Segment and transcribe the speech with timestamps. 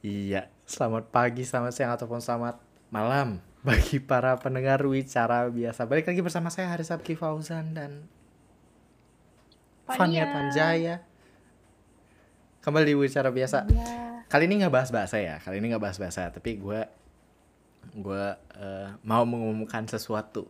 [0.00, 2.56] Iya, selamat pagi, selamat siang, ataupun selamat
[2.88, 3.36] malam
[3.68, 5.84] bagi para pendengar wicara biasa.
[5.84, 8.08] Balik lagi bersama saya Haris Abki Fauzan dan
[9.84, 11.04] Fania Tanjaya.
[12.64, 13.68] Kembali di wicara biasa.
[13.68, 14.24] Ya.
[14.24, 16.80] Kali ini nggak bahas bahasa ya, kali ini nggak bahas bahasa, tapi gue
[17.92, 18.24] gue
[18.56, 20.48] eh, mau mengumumkan sesuatu.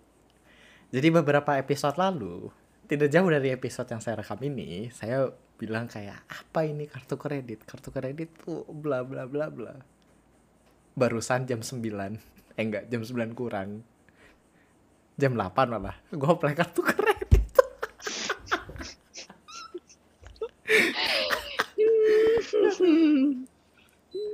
[0.95, 2.55] Jadi beberapa episode lalu,
[2.87, 5.27] tidak jauh dari episode yang saya rekam ini, saya
[5.61, 7.69] bilang kayak apa ini kartu kredit?
[7.69, 9.77] Kartu kredit tuh bla bla bla bla.
[10.97, 11.85] Barusan jam 9
[12.57, 13.85] eh enggak jam 9 kurang.
[15.21, 16.01] Jam 8 malah.
[16.09, 17.21] Gue apply kartu kredit.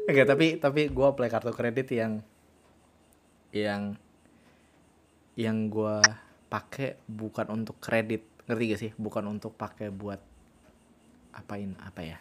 [0.06, 2.23] Enggak tapi tapi gue apply kartu kredit yang
[3.51, 3.98] yang
[5.34, 5.98] yang gue
[6.47, 8.23] pakai bukan untuk kredit.
[8.47, 8.93] Ngerti gak sih?
[8.95, 10.36] Bukan untuk pakai buat
[11.37, 12.19] apain apa ya?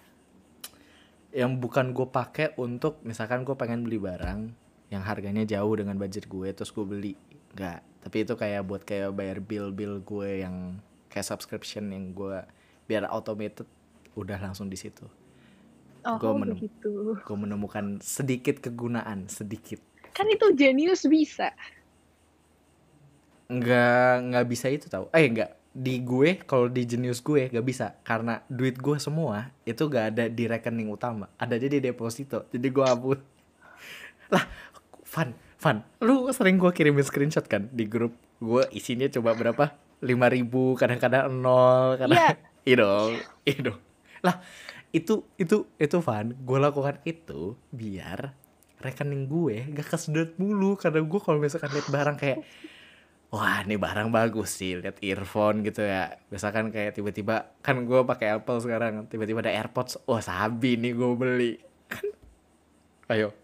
[1.32, 4.52] Yang bukan gue pakai untuk misalkan gue pengen beli barang
[4.88, 7.13] yang harganya jauh dengan budget gue terus gue beli.
[7.55, 7.80] Nggak.
[8.05, 12.44] Tapi itu kayak buat kayak bayar bill bill gue yang kayak subscription yang gue
[12.85, 13.66] biar automated
[14.13, 15.07] udah langsung di situ.
[16.05, 17.18] Oh, Gua menem- begitu.
[17.18, 19.82] gue menemukan sedikit kegunaan sedikit.
[20.13, 21.50] Kan itu jenius bisa.
[23.46, 27.99] nggak nggak bisa itu tahu eh nggak di gue kalau di jenius gue gak bisa.
[28.07, 31.27] Karena duit gue semua itu gak ada di rekening utama.
[31.35, 32.48] Ada aja di deposito.
[32.55, 33.20] Jadi gue hapus.
[34.34, 34.48] Lah
[35.04, 38.15] fun fun lu sering gue kirimin screenshot kan di grup?
[38.40, 39.65] Gue isinya coba berapa?
[40.04, 42.20] lima ribu kadang-kadang nol kadang
[42.67, 42.76] iya.
[42.82, 43.12] Dong
[43.48, 43.79] iya dong.
[44.26, 44.41] Lah
[44.95, 48.35] itu itu itu fun gue lakukan itu biar
[48.79, 50.79] rekening gue gak kesedot mulu.
[50.79, 52.39] Karena gue kalau misalkan lihat barang kayak
[53.36, 56.16] wah ini barang bagus sih lihat earphone gitu ya.
[56.32, 60.08] Misalkan kayak tiba-tiba kan gue pakai Apple sekarang tiba-tiba ada AirPods.
[60.08, 61.54] Wah sabi nih gue beli.
[61.91, 62.08] Kan?
[63.12, 63.36] Ayo.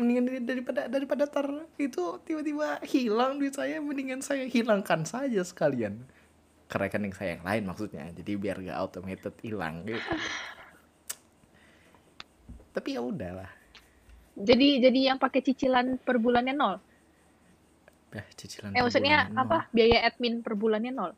[0.00, 6.08] Mendingan dari- daripada daripada tar itu tiba-tiba hilang duit saya mendingan saya hilangkan saja sekalian.
[6.64, 8.08] Ke rekening saya yang lain maksudnya.
[8.16, 10.00] Jadi biar gak automated hilang gitu.
[12.80, 13.52] Tapi ya udahlah.
[14.40, 16.87] Jadi jadi yang pakai cicilan per bulannya nol.
[18.16, 19.58] Eh cicilan Eh maksudnya bulan, apa?
[19.70, 21.12] Biaya admin per bulannya nol.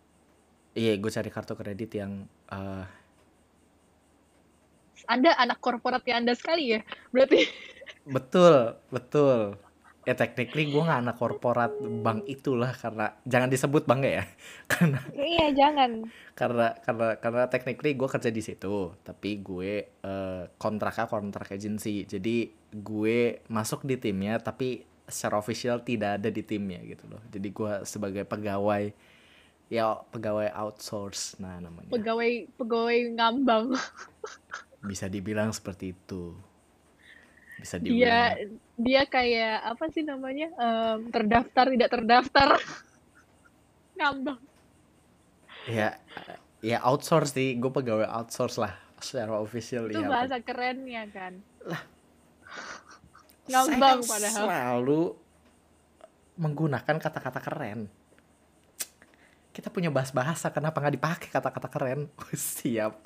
[0.74, 2.84] iya gue cari kartu kredit yang eh,
[5.06, 6.80] Anda anak korporatnya Anda sekali ya.
[7.10, 7.40] Berarti
[8.14, 9.58] Betul, betul.
[10.08, 14.24] Ya technically gue gak anak korporat bank itulah karena jangan disebut bank ya,
[14.72, 16.08] karena iya jangan.
[16.32, 22.48] karena karena karena technically gue kerja di situ, tapi gue eh, kontraknya kontrak agency, jadi
[22.72, 27.20] gue masuk di timnya tapi secara official tidak ada di timnya gitu loh.
[27.28, 28.94] Jadi gue sebagai pegawai
[29.70, 33.74] ya pegawai outsource, nah namanya Pegawai pegawai ngambang.
[34.90, 36.32] bisa dibilang seperti itu,
[37.60, 40.48] bisa Dia dibilang dia kayak apa sih namanya?
[40.56, 42.48] Em, terdaftar tidak terdaftar.
[44.00, 44.40] ngambang.
[45.68, 45.92] ya
[46.64, 51.36] ya outsource sih gue pegawai outsource lah secara official Itu ya bahasa kerennya kan.
[51.68, 51.99] Saya
[53.50, 54.46] ngambang kan padahal.
[54.46, 55.02] selalu
[56.40, 57.80] menggunakan kata-kata keren.
[59.50, 62.00] Kita punya bahas bahasa kenapa nggak dipakai kata-kata keren?
[62.20, 62.94] Oh, siap.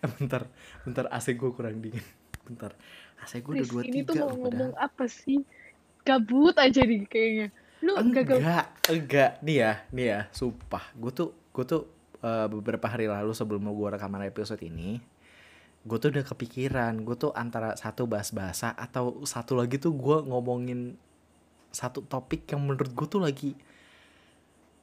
[0.00, 0.48] Eh, bentar
[0.80, 2.00] bentar AC gue kurang dingin.
[2.48, 2.72] Bentar
[3.20, 5.44] AC gue udah dua ini tuh tiga mau ngomong apa sih?
[6.08, 7.52] Gabut aja nih kayaknya.
[7.84, 9.30] Lu gagal enggak enggak.
[9.44, 10.88] Nih ya nih ya sumpah.
[10.96, 11.84] Gue tuh gue tuh
[12.24, 15.04] eh, beberapa hari lalu sebelum gue rekaman episode ini
[15.80, 20.16] gue tuh udah kepikiran gue tuh antara satu bahas bahasa atau satu lagi tuh gue
[20.28, 20.92] ngomongin
[21.72, 23.56] satu topik yang menurut gue tuh lagi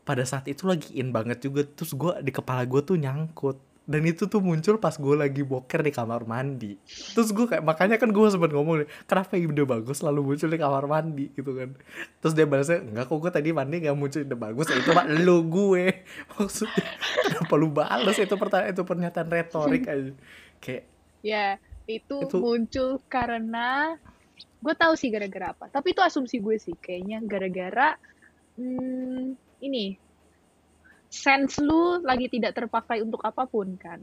[0.08, 3.60] pada saat itu lagi in banget juga terus gue di kepala gue tuh nyangkut.
[3.88, 6.76] Dan itu tuh muncul pas gue lagi boker di kamar mandi.
[7.16, 10.92] Terus gue kayak makanya kan gue sempat ngomong kenapa ide bagus selalu muncul di kamar
[10.92, 11.32] mandi?
[11.32, 11.72] gitu kan.
[12.20, 14.68] Terus dia balasnya enggak kok gue tadi mandi gak muncul ide bagus.
[14.76, 16.04] Itu mah lu gue.
[16.36, 16.84] Maksudnya
[17.32, 20.12] kenapa lu balas itu pertanyaan itu pernyataan retorik aja
[20.60, 20.86] kayak
[21.26, 21.58] Ya,
[21.90, 23.98] itu, Itu- muncul karena
[24.38, 25.66] gue tahu sih gara-gara apa.
[25.68, 27.98] Tapi itu asumsi gue sih, kayaknya gara-gara
[28.56, 29.34] hmm,
[29.66, 29.98] ini
[31.08, 34.00] sense lu lagi tidak terpakai untuk apa pun kan.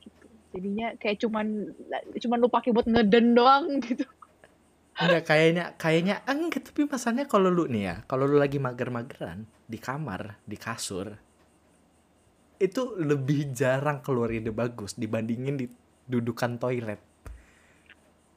[0.00, 0.26] Gitu.
[0.54, 1.46] Jadinya kayak cuman
[2.20, 4.06] cuman lu pakai buat ngeden doang gitu.
[4.92, 9.80] enggak kayaknya kayaknya enggak tapi masalahnya kalau lu nih ya kalau lu lagi mager-mageran di
[9.80, 11.16] kamar di kasur
[12.60, 15.66] itu lebih jarang keluar ide bagus dibandingin di
[16.06, 17.00] dudukan toilet.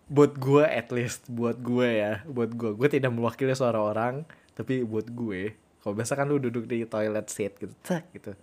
[0.05, 4.21] Buat gue at least buat gue ya buat gue gue tidak mewakili suara orang
[4.53, 8.33] tapi buat gue kalau biasa kan lu duduk di toilet seat gitu tak gitu.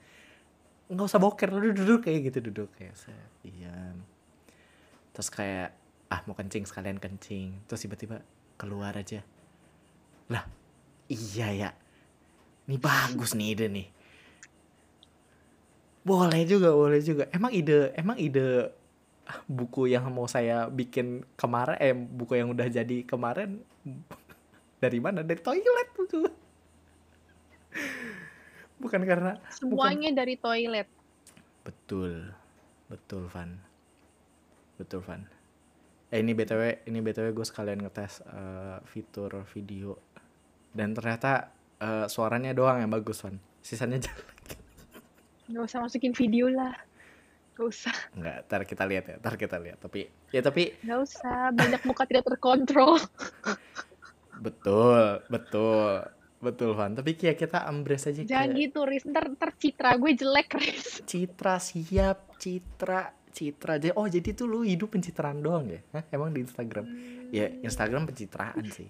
[0.90, 3.98] Nggak usah boker lu duduk kayak gitu duduk kayak set diam.
[5.10, 5.74] Terus kayak
[6.06, 7.66] ah mau kencing sekalian kencing.
[7.66, 8.22] Terus tiba-tiba
[8.54, 9.26] keluar aja.
[10.30, 10.46] Lah
[11.10, 11.70] iya ya.
[12.70, 13.88] Ini bagus nih ide nih.
[16.06, 17.26] Boleh juga boleh juga.
[17.34, 18.70] Emang ide emang ide
[19.46, 23.62] buku yang mau saya bikin kemarin eh buku yang udah jadi kemarin
[24.82, 25.22] dari mana?
[25.22, 25.88] Dari toilet.
[28.82, 30.90] Bukan karena Semuanya dari toilet.
[31.62, 32.34] betul.
[32.90, 33.54] Betul Van.
[34.74, 35.22] Betul Van.
[36.10, 39.96] Eh ini btw ini btw gue sekalian ngetes eh, fitur video.
[40.74, 43.38] Dan ternyata eh, suaranya doang yang bagus Van.
[43.62, 44.58] Sisanya jelek.
[45.54, 46.74] Gak usah masukin video lah.
[47.52, 47.96] Gak usah.
[48.16, 51.52] nggak ntar kita lihat ya ntar kita lihat tapi ya tapi Gak usah.
[51.52, 52.96] Banyak muka tidak terkontrol.
[54.44, 56.02] betul betul
[56.42, 59.06] betul Van tapi kayak kita embrace aja Jangan ke gitu, Riz.
[59.06, 61.06] Ntar, ntar citra gue jelek, Riz.
[61.06, 66.04] citra siap citra citra jadi oh jadi tuh lu hidup pencitraan doang ya Hah?
[66.12, 66.84] emang di Instagram
[67.32, 68.84] ya Instagram pencitraan sih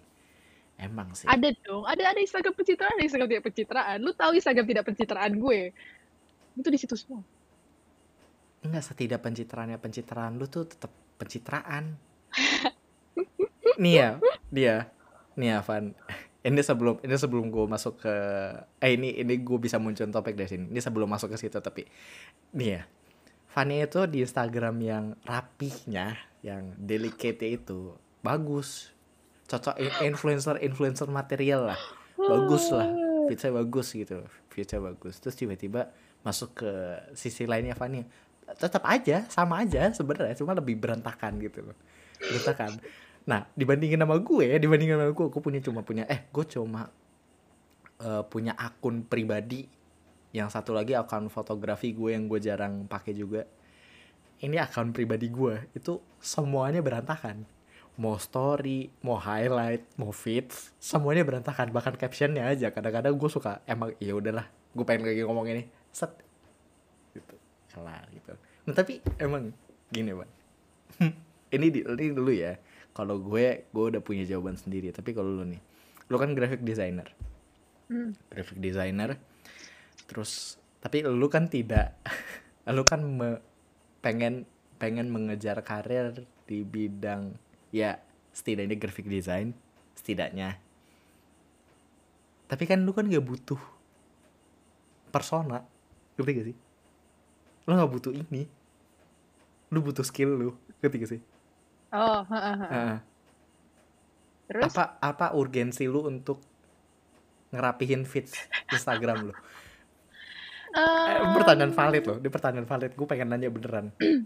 [0.82, 1.86] emang sih Ada dong.
[1.86, 3.96] Ada ada Instagram pencitraan, ada Instagram tidak pencitraan.
[4.02, 5.60] Lu tahu Instagram tidak pencitraan gue?
[6.58, 7.22] Itu di situ semua.
[8.62, 11.98] Enggak setidak pencitraannya pencitraan lu tuh tetap pencitraan.
[13.82, 14.10] nih ya,
[14.48, 14.76] dia,
[15.34, 15.94] nih ya Van.
[16.42, 18.14] Ini sebelum ini sebelum gue masuk ke
[18.82, 20.70] eh ini ini gue bisa muncul topik dari sini.
[20.74, 21.86] Ini sebelum masuk ke situ tapi
[22.54, 22.82] nih ya.
[23.52, 27.92] Fanny itu di Instagram yang rapihnya, yang delicate itu
[28.24, 28.88] bagus.
[29.44, 29.76] Cocok
[30.08, 31.80] influencer influencer material lah.
[32.16, 32.88] Bagus lah.
[33.28, 34.24] Feature bagus gitu.
[34.48, 35.20] Feature bagus.
[35.20, 35.92] Terus tiba-tiba
[36.24, 36.72] masuk ke
[37.12, 38.08] sisi lainnya Fanny
[38.58, 41.76] tetap aja sama aja sebenarnya cuma lebih berantakan gitu loh.
[42.18, 42.78] Berantakan.
[43.26, 46.90] Nah dibandingin sama gue dibandingin sama gue gue punya cuma punya eh gue cuma
[48.02, 49.66] eh, punya akun pribadi
[50.32, 53.46] yang satu lagi akun fotografi gue yang gue jarang pakai juga.
[54.42, 57.46] Ini akun pribadi gue itu semuanya berantakan.
[58.00, 61.70] Mau story mau highlight mau feeds semuanya berantakan.
[61.70, 65.62] Bahkan captionnya aja kadang-kadang gue suka emang ya udahlah gue pengen lagi ngomong ini.
[65.92, 66.31] Set
[67.72, 68.36] kelar gitu.
[68.68, 69.50] Nah tapi emang
[69.88, 70.30] gini bang.
[71.52, 72.56] Ini di ini dulu ya.
[72.96, 74.88] Kalau gue gue udah punya jawaban sendiri.
[74.88, 75.60] Tapi kalau lu nih
[76.08, 77.08] lu kan graphic designer.
[77.92, 78.16] Hmm.
[78.32, 79.20] graphic designer.
[80.08, 81.92] Terus tapi lu kan tidak
[82.76, 83.44] lu kan me-
[84.00, 84.48] pengen
[84.80, 87.36] pengen mengejar karir di bidang
[87.68, 88.00] ya
[88.32, 89.52] setidaknya graphic design
[89.92, 90.56] setidaknya.
[92.48, 93.60] Tapi kan lu kan gak butuh
[95.12, 95.64] persona.
[96.16, 96.56] Ngerti gak sih
[97.62, 98.46] lu gak butuh ini
[99.68, 100.50] lu butuh skill lu
[100.80, 101.22] gak sih
[101.92, 102.56] Oh, heeh.
[102.58, 102.94] Heeh.
[104.46, 106.40] terus apa apa urgensi lu untuk
[107.50, 108.32] ngerapihin feeds
[108.68, 109.34] Instagram lu
[110.72, 110.80] Eh,
[111.12, 112.96] Em, pertanyaan valid loh, ini pertanyaan valid.
[112.96, 113.92] Gue pengen nanya beneran.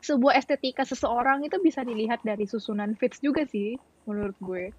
[0.00, 4.74] sebuah estetika seseorang itu bisa dilihat dari susunan feeds juga sih, menurut gue.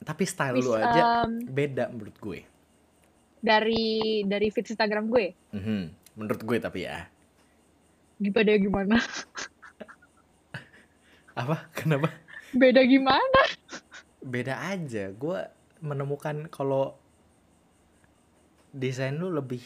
[0.00, 2.40] Tapi style Mis- lu aja em, beda menurut gue.
[3.36, 3.84] dari
[4.24, 5.36] dari feeds Instagram gue.
[5.52, 5.82] Mhm,
[6.18, 7.08] Menurut gue tapi ya.
[8.20, 9.00] Beda gimana?
[11.40, 11.72] Apa?
[11.72, 12.12] Kenapa?
[12.52, 13.40] Beda gimana?
[14.20, 15.08] Beda aja.
[15.10, 15.40] Gue
[15.80, 16.94] menemukan kalau
[18.72, 19.60] desain lu lebih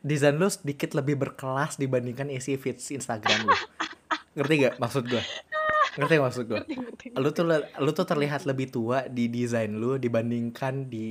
[0.00, 3.56] desain lu sedikit lebih berkelas dibandingkan isi feeds Instagram lu.
[4.38, 5.22] Ngerti gak maksud gue?
[6.00, 6.56] Ngerti gak maksud gue?
[6.56, 7.06] Ngerti, ngerti.
[7.20, 11.10] lu tuh lu tuh terlihat lebih tua di desain lu dibandingkan di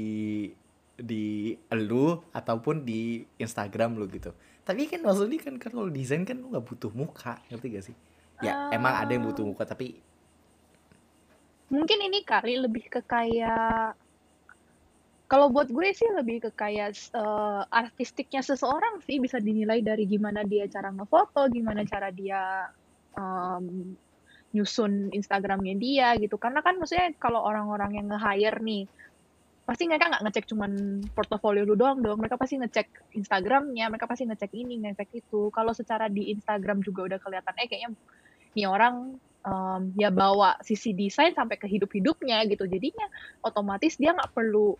[1.00, 4.33] di lu ataupun di Instagram lu gitu.
[4.69, 7.95] Tapi kan maksudnya kan kan kalau desain kan lu nggak butuh muka, ngerti gak sih?
[8.45, 9.97] Ya emang ada yang butuh muka tapi
[11.73, 13.97] Mungkin ini kali lebih ke kayak
[15.29, 20.41] kalau buat gue sih lebih ke kayak eh, artistiknya seseorang sih bisa dinilai dari gimana
[20.41, 22.65] dia cara ngefoto, gimana cara dia
[23.13, 23.93] em,
[24.53, 26.41] nyusun Instagramnya dia gitu.
[26.41, 28.89] Karena kan maksudnya kalau orang-orang yang nge-hire nih,
[29.69, 30.71] pasti mereka nggak ngecek cuman
[31.13, 32.17] portofolio lu doang dong.
[32.17, 35.53] Mereka pasti ngecek Instagramnya, mereka pasti ngecek ini, ngecek itu.
[35.53, 37.89] Kalau secara di Instagram juga udah kelihatan, eh kayaknya
[38.57, 39.13] nih orang
[39.45, 42.65] em, ya bawa sisi desain sampai ke hidup-hidupnya gitu.
[42.65, 43.05] Jadinya
[43.45, 44.73] otomatis dia nggak perlu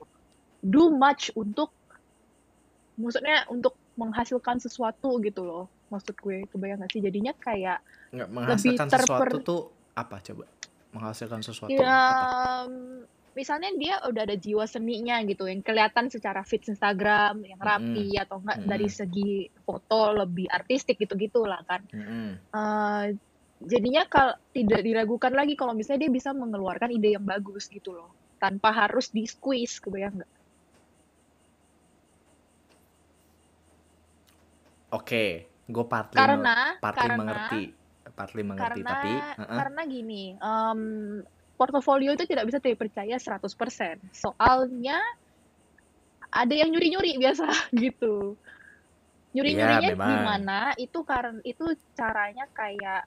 [0.66, 1.70] do much untuk
[2.98, 7.82] maksudnya untuk menghasilkan sesuatu gitu loh maksud gue kebayang gak sih jadinya kayak
[8.14, 9.62] nggak menghasilkan terper- sesuatu tuh
[9.98, 10.46] apa coba?
[10.90, 11.86] Menghasilkan sesuatu ya
[12.66, 13.19] apa?
[13.40, 18.44] Misalnya dia udah ada jiwa seninya gitu yang kelihatan secara feed Instagram yang rapi atau
[18.44, 18.72] enggak Mm-mm.
[18.76, 19.32] dari segi
[19.64, 22.36] foto lebih artistik gitu-gitu lah kan Mm-mm.
[22.52, 23.06] Eh,
[23.64, 28.12] jadinya kalau tidak diragukan lagi kalau misalnya dia bisa mengeluarkan ide yang bagus gitu loh
[28.44, 30.32] tanpa harus di squeeze kebayang nggak
[34.90, 37.62] Oke, gue partly karena partly karena mengerti,
[38.18, 39.58] partly mengerti Karena tapi heeh.
[39.62, 40.82] karena gini, em,
[41.60, 43.44] portofolio itu tidak bisa dipercaya 100%.
[44.16, 44.96] Soalnya
[46.32, 47.52] ada yang nyuri-nyuri biasa
[47.84, 48.40] gitu.
[49.36, 50.08] Nyuri-nyurinya memang.
[50.08, 50.60] gimana?
[50.80, 53.04] Itu karena itu caranya kayak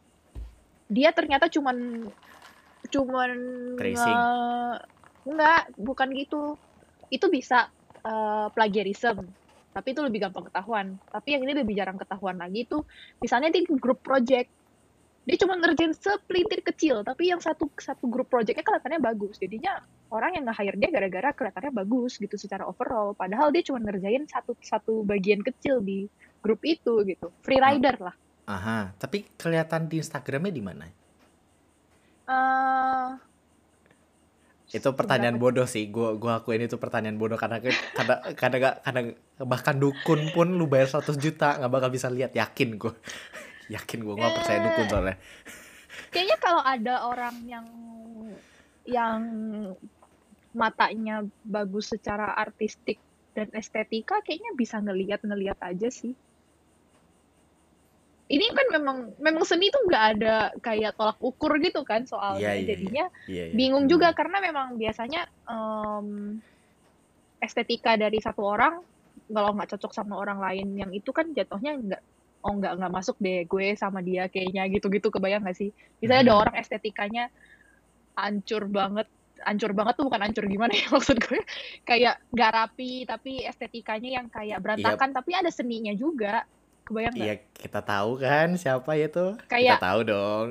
[0.93, 2.05] dia ternyata cuman
[2.93, 3.31] cuman
[3.81, 4.21] Tracing.
[4.21, 4.81] nge-
[5.33, 6.61] enggak, bukan gitu.
[7.09, 7.73] Itu bisa
[8.05, 9.33] eh, plagiarism,
[9.73, 11.01] tapi itu lebih gampang ketahuan.
[11.09, 12.85] Tapi yang ini lebih jarang ketahuan lagi itu
[13.25, 14.53] misalnya di grup project
[15.23, 19.79] dia cuma ngerjain sepelintir kecil tapi yang satu satu grup projectnya kelihatannya bagus jadinya
[20.11, 24.59] orang yang nge-hire dia gara-gara kelihatannya bagus gitu secara overall padahal dia cuma ngerjain satu
[24.59, 26.11] satu bagian kecil di
[26.43, 28.15] grup itu gitu free rider lah
[28.47, 28.93] aha.
[28.99, 30.87] Tapi kelihatan di Instagramnya di mana?
[32.29, 33.11] eh
[34.73, 35.85] Itu pertanyaan bodoh sih.
[35.93, 37.61] Gua gua akuin itu pertanyaan bodoh karena
[37.93, 42.33] kadang kadang kadang bahkan dukun pun lu bayar 100 juta nggak bakal bisa lihat.
[42.33, 42.97] Yakin gua.
[43.73, 45.17] Yakin gua nggak percaya dukun eh soalnya.
[46.13, 47.67] kayaknya kalau ada orang yang
[48.85, 49.21] yang
[50.53, 53.01] matanya bagus secara artistik
[53.33, 56.13] dan estetika kayaknya bisa ngelihat ngelihat aja sih
[58.29, 62.53] ini kan memang memang seni tuh nggak ada kayak tolak ukur gitu kan soalnya iya
[62.57, 62.67] iya.
[62.69, 63.55] jadinya Iya iya.
[63.57, 63.93] bingung Hmm.
[63.93, 66.41] juga karena memang biasanya em,
[67.41, 68.81] estetika dari satu orang
[69.29, 72.03] kalau nggak cocok sama orang lain yang itu kan jatuhnya nggak
[72.43, 76.33] oh nggak nggak masuk deh gue sama dia kayaknya gitu-gitu kebayang nggak sih misalnya ada
[76.33, 76.43] Mhm.
[76.43, 77.25] orang estetikanya
[78.13, 79.07] hancur banget
[79.43, 81.41] hancur banget tuh bukan hancur gimana ya maksud gue
[81.83, 86.47] kayak nggak rapi tapi estetikanya yang kayak Iya berantakan tapi ada seninya juga
[86.83, 89.39] kebayang nggak iya kita tahu kan siapa itu?
[89.39, 90.49] Kita kayak tahu dong.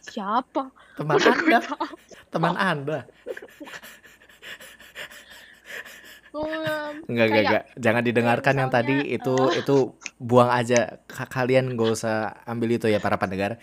[0.00, 1.60] siapa Teman udah Anda,
[2.30, 2.98] teman Anda.
[6.36, 7.64] Em, Enggak, enggak, enggak.
[7.76, 9.76] Jangan didengarkan yang tadi itu eh, itu
[10.16, 11.00] buang aja.
[11.08, 13.60] Ka- Kalian gak usah ambil itu ya para pendengar.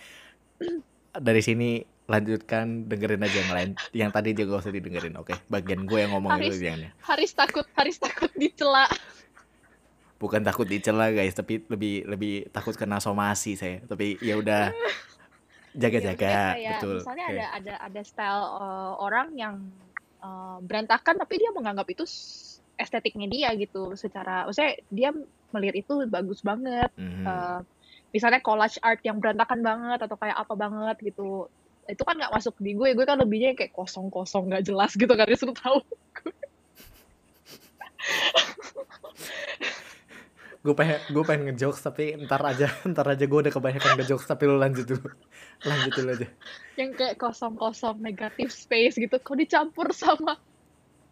[1.14, 3.70] Dari sini lanjutkan dengerin aja yang lain.
[3.94, 5.34] Yang tadi juga gak usah didengerin, oke?
[5.48, 6.90] Bagian gue yang ngomong itu Haris jangan ya.
[7.02, 8.86] Haris takut Haris takut dicela
[10.14, 13.82] Bukan takut dicela guys, tapi lebih lebih takut kena somasi saya.
[13.84, 14.88] Tapi ya udah ya
[15.74, 16.96] jaga-jaga, kayak betul.
[17.02, 17.34] misalnya Oke.
[17.34, 19.54] ada ada ada style eh, orang yang
[20.22, 22.06] eh, berantakan tapi dia menganggap itu
[22.78, 25.10] estetiknya dia gitu secara maksudnya dia
[25.54, 26.90] melihat itu bagus banget.
[26.98, 27.24] Mhm.
[27.24, 27.60] Eh,
[28.10, 31.46] misalnya collage art yang berantakan banget atau kayak apa banget gitu.
[31.86, 32.90] Itu kan nggak masuk di gue.
[32.98, 35.26] Gue kan lebihnya kayak kosong kosong nggak jelas gitu kan.
[35.30, 35.78] Disuruh tahu.
[40.64, 44.48] Gue pengen gue pengen ngejokes tapi ntar aja ntar aja gue udah kebanyakan ngejokes tapi
[44.48, 45.12] lu lanjut dulu.
[45.68, 46.28] Lanjut dulu aja.
[46.80, 50.40] Yang kayak kosong kosong negatif space gitu kok dicampur sama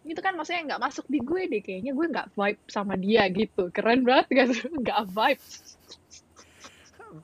[0.03, 1.91] itu kan maksudnya nggak masuk di gue deh kayaknya.
[1.95, 3.71] Gue nggak vibe sama dia gitu.
[3.71, 5.43] Keren banget gak nggak vibe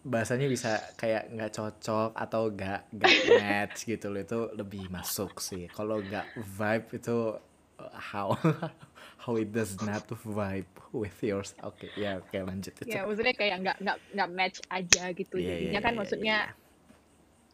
[0.05, 4.21] bahasanya bisa kayak nggak cocok atau nggak nggak match gitu loh.
[4.21, 5.65] Itu lebih masuk sih.
[5.73, 7.17] Kalau nggak vibe itu
[7.81, 8.37] uh, how
[9.23, 11.57] how it does not vibe with yours.
[11.65, 12.73] Oke ya oke lanjut.
[12.77, 16.37] Itu ya maksudnya kayak nggak nggak nggak match aja gitu iya, jadinya kan iya, maksudnya
[16.53, 16.67] iya.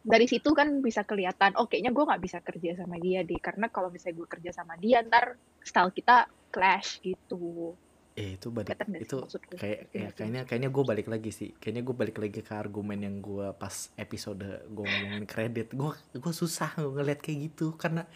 [0.06, 3.66] Dari situ kan bisa kelihatan oh kayaknya gue nggak bisa kerja sama dia deh karena
[3.74, 5.34] kalau misalnya gue kerja sama dia ntar
[5.66, 7.74] style kita clash gitu.
[8.16, 9.18] Eh itu balik sih itu
[9.60, 11.50] kayak ya kayaknya kayaknya gue balik lagi sih.
[11.58, 15.74] Kayaknya gue balik lagi ke argumen yang gue pas episode gue ngomongin kredit.
[15.74, 18.06] Gue gue susah ngeliat kayak gitu karena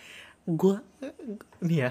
[0.47, 0.79] gue
[1.61, 1.91] nih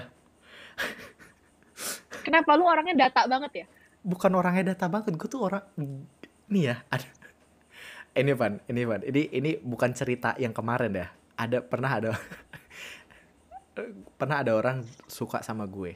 [2.26, 2.56] Kenapa?
[2.56, 3.66] Lu orangnya data banget ya?
[4.00, 5.62] Bukan orangnya data banget gue tuh orang
[6.50, 7.19] nih ya ada
[8.16, 9.00] ini Van ini Van.
[9.02, 11.06] Ini ini bukan cerita yang kemarin ya.
[11.38, 12.10] Ada pernah ada
[14.18, 15.94] pernah ada orang suka sama gue.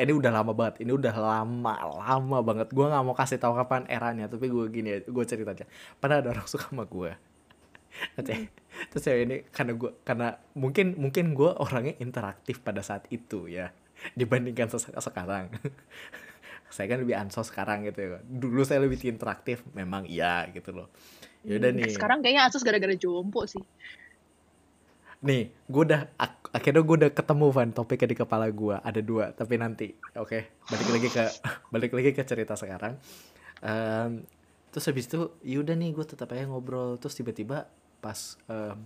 [0.00, 2.68] Ini udah lama banget ini udah lama lama banget.
[2.72, 5.64] Gue nggak mau kasih tahu kapan eranya tapi gue gini ya gue cerita aja.
[5.96, 7.12] Pernah ada orang suka sama gue.
[8.16, 8.46] Terus Mm.
[8.94, 13.74] terus ya ini karena gue karena mungkin mungkin gue orangnya interaktif pada saat itu ya
[14.14, 15.50] dibandingkan sekarang.
[16.70, 18.22] Saya kan lebih ansos sekarang gitu ya.
[18.22, 20.86] Dulu saya lebih interaktif memang iya gitu loh
[21.42, 21.90] ya udah Hmm, nih.
[21.90, 23.62] sekarang kayaknya Asus gara-gara jompo sih.
[25.20, 29.32] Nih gue udah ak- akhirnya gue udah ketemu Van topiknya di kepala gue ada dua
[29.32, 29.92] tapi nanti.
[30.16, 31.24] Oke balik lagi ke
[31.72, 32.96] balik lagi ke cerita sekarang.
[33.60, 34.24] Em,
[34.72, 36.96] terus habis itu yaudah nih gue tetap aja ngobrol.
[36.96, 37.68] Terus tiba-tiba
[38.00, 38.16] pas
[38.48, 38.80] em,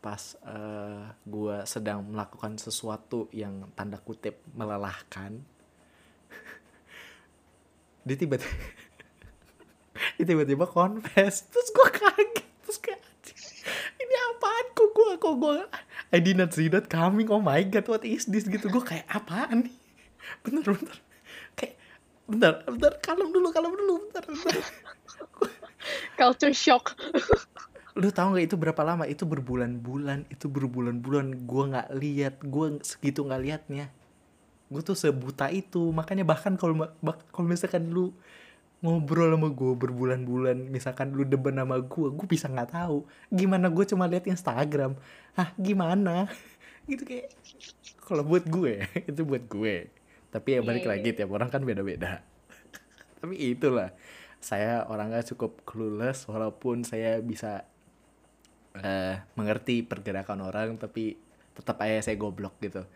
[0.00, 5.38] pas eh, gue sedang melakukan sesuatu yang tanda kutip melelahkan
[8.06, 8.50] dia tiba-tiba
[10.18, 11.48] dia tiba-tiba confess.
[11.48, 12.46] Terus gue kaget.
[12.64, 13.40] Terus kayak "Anjing,
[14.00, 14.66] ini apaan?
[14.76, 15.58] Kok gue kok gue
[16.10, 17.30] I did not see that coming.
[17.30, 18.46] Oh my god what is this?
[18.46, 18.66] Gitu.
[18.66, 19.76] Gue kayak apaan nih?
[20.42, 20.98] Bentar bentar.
[21.54, 21.74] Kayak
[22.26, 22.92] bentar bentar.
[22.98, 24.56] Kalem dulu kalem dulu bentar bentar.
[26.18, 26.98] Culture shock.
[27.94, 29.06] Lu tahu nggak itu berapa lama?
[29.06, 31.46] Itu berbulan-bulan itu berbulan-bulan.
[31.46, 33.86] Gua nggak lihat gua segitu nggak liatnya.
[34.70, 35.90] Gue tuh sebuta itu.
[35.90, 36.86] Makanya bahkan kalau
[37.34, 38.14] kalau misalkan lu
[38.80, 43.04] ngobrol sama gue berbulan-bulan misalkan lu deban sama gue gue bisa nggak tahu.
[43.28, 44.96] Gimana gue cuma lihat Instagram?
[45.36, 46.24] Ah gimana?
[46.88, 47.28] Gitu kayak
[48.00, 49.92] kalau buat gue itu buat gue.
[50.32, 51.16] Tapi ya balik Iya, lagi iya.
[51.20, 52.24] tiap orang kan beda-beda.
[53.20, 53.92] Tapi itulah
[54.40, 57.68] saya orangnya cukup clueless walaupun saya bisa
[58.80, 61.20] eh, mengerti pergerakan orang tapi
[61.52, 62.88] tetap aja saya goblok gitu.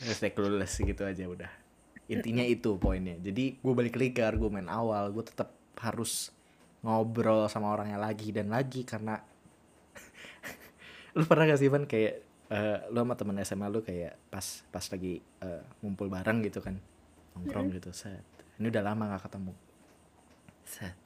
[0.00, 1.65] Saya clueless gitu aja udah
[2.06, 3.18] intinya itu poinnya.
[3.18, 5.50] Jadi gue balik lagi ke argumen awal gue tetap
[5.82, 6.30] harus
[6.86, 9.18] ngobrol sama orangnya lagi dan lagi karena
[11.18, 12.14] lu pernah gak sih Van kayak
[12.52, 16.78] eh, lu sama temen SMA lu kayak pas pas lagi eh, ngumpul bareng gitu kan?
[17.34, 18.22] Nongkrong gitu set.
[18.62, 19.52] Ini udah lama gak ketemu.
[20.62, 20.96] Set.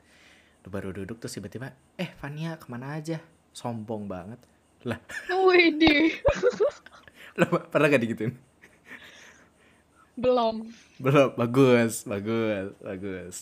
[0.60, 3.24] Lu baru duduk terus tiba-tiba eh Vania ke mana aja?
[3.56, 4.38] Sombong banget.
[4.84, 5.00] Lah.
[5.28, 6.08] Wih deh,
[7.40, 8.32] lu pernah gak digituin
[10.20, 10.56] belum.
[11.00, 11.28] belum.
[11.34, 13.36] Bagus bagus bagus.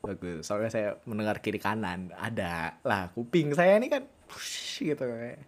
[0.00, 0.42] Bagus.
[0.48, 5.04] Soalnya saya mendengar kiri kanan ada lah kuping saya ini kan push, gitu.
[5.06, 5.40] Kayak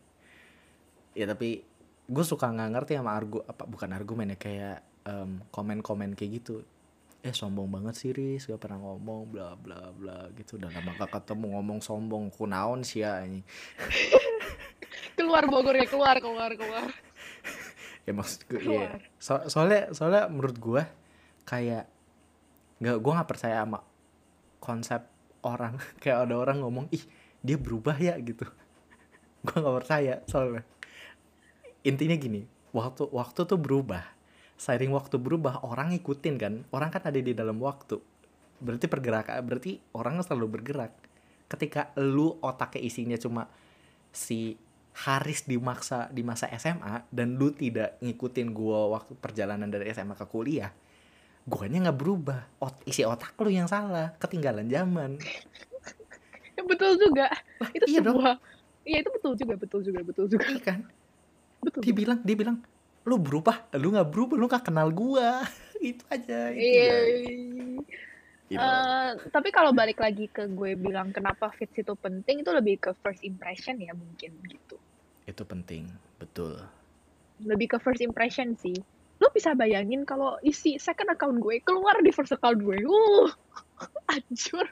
[1.13, 1.65] ya tapi
[2.09, 6.63] gue suka nggak ngerti sama argu apa bukan argumen ya kayak em, komen-komen kayak gitu.
[7.23, 10.59] Eh sombong banget sih Riz gak pernah ngomong bla bla bla gitu.
[10.59, 13.47] Udah lama gak ketemu ngomong sombong kunaon sih ya ini
[15.13, 16.89] Keluar Bogornya, keluar, keluar, keluar.
[18.07, 18.99] ya maksud gue iya.
[19.23, 20.83] So- soalnya soalnya menurut gue
[21.47, 21.87] kayak
[22.83, 23.81] nggak gue nggak percaya sama
[24.63, 25.03] konsep
[25.43, 25.79] orang.
[26.03, 27.03] Kayak ada orang ngomong ih
[27.43, 28.47] dia berubah ya gitu.
[29.47, 30.63] Gue nggak percaya soalnya.
[31.83, 34.07] Intinya gini waktu waktu tuh berubah.
[34.55, 36.55] Seiring waktu berubah orang ngikutin kan.
[36.71, 37.99] Orang kan ada di dalam waktu.
[38.63, 40.95] Berarti pergerakan berarti orang selalu bergerak.
[41.51, 43.51] Ketika lu otaknya isinya cuma
[44.15, 44.55] si
[44.93, 50.13] Haris di masa di masa SMA dan lu tidak ngikutin gua waktu perjalanan dari SMA
[50.13, 50.69] ke kuliah
[51.49, 55.19] guanya nggak berubah Ot- isi otak lu yang salah ketinggalan zaman
[56.53, 57.27] Ya, betul juga.
[57.73, 58.21] Itu iya dong.
[58.21, 58.37] sebuah.
[58.85, 60.45] Iya itu betul juga, betul juga, betul juga.
[60.47, 60.79] iya kan
[61.63, 61.81] Betul.
[61.87, 62.57] dia bilang dia bilang
[63.03, 65.43] lu berubah lu nggak berubah lu nggak kenal gua
[65.81, 66.93] itu aja itu Iya.
[66.93, 68.12] aja.
[68.53, 68.61] Gitu.
[68.61, 72.91] Eh, tapi kalau balik lagi ke gue bilang kenapa fits itu penting itu lebih ke
[73.01, 74.77] first impression ya mungkin gitu.
[75.25, 75.89] itu penting
[76.21, 76.61] betul
[77.41, 78.77] Lebih ke first impression sih.
[79.23, 82.77] Lu bisa bayangin kalau isi second account gue keluar di first account gue.
[82.85, 83.33] Uh,
[84.13, 84.69] anjur.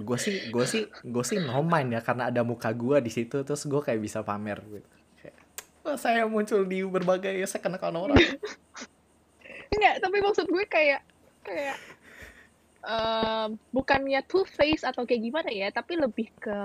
[0.00, 3.44] gue sih gue sih gue sih no mind ya karena ada muka gua di situ
[3.44, 5.36] terus gue kayak bisa pamer gitu kayak
[5.84, 8.16] "Wah, saya muncul di berbagai second account orang
[9.76, 11.04] Enggak, tapi maksud gue kayak
[11.46, 11.76] kayak
[13.70, 16.58] bukannya two face atau kayak gimana ya, tapi lebih ke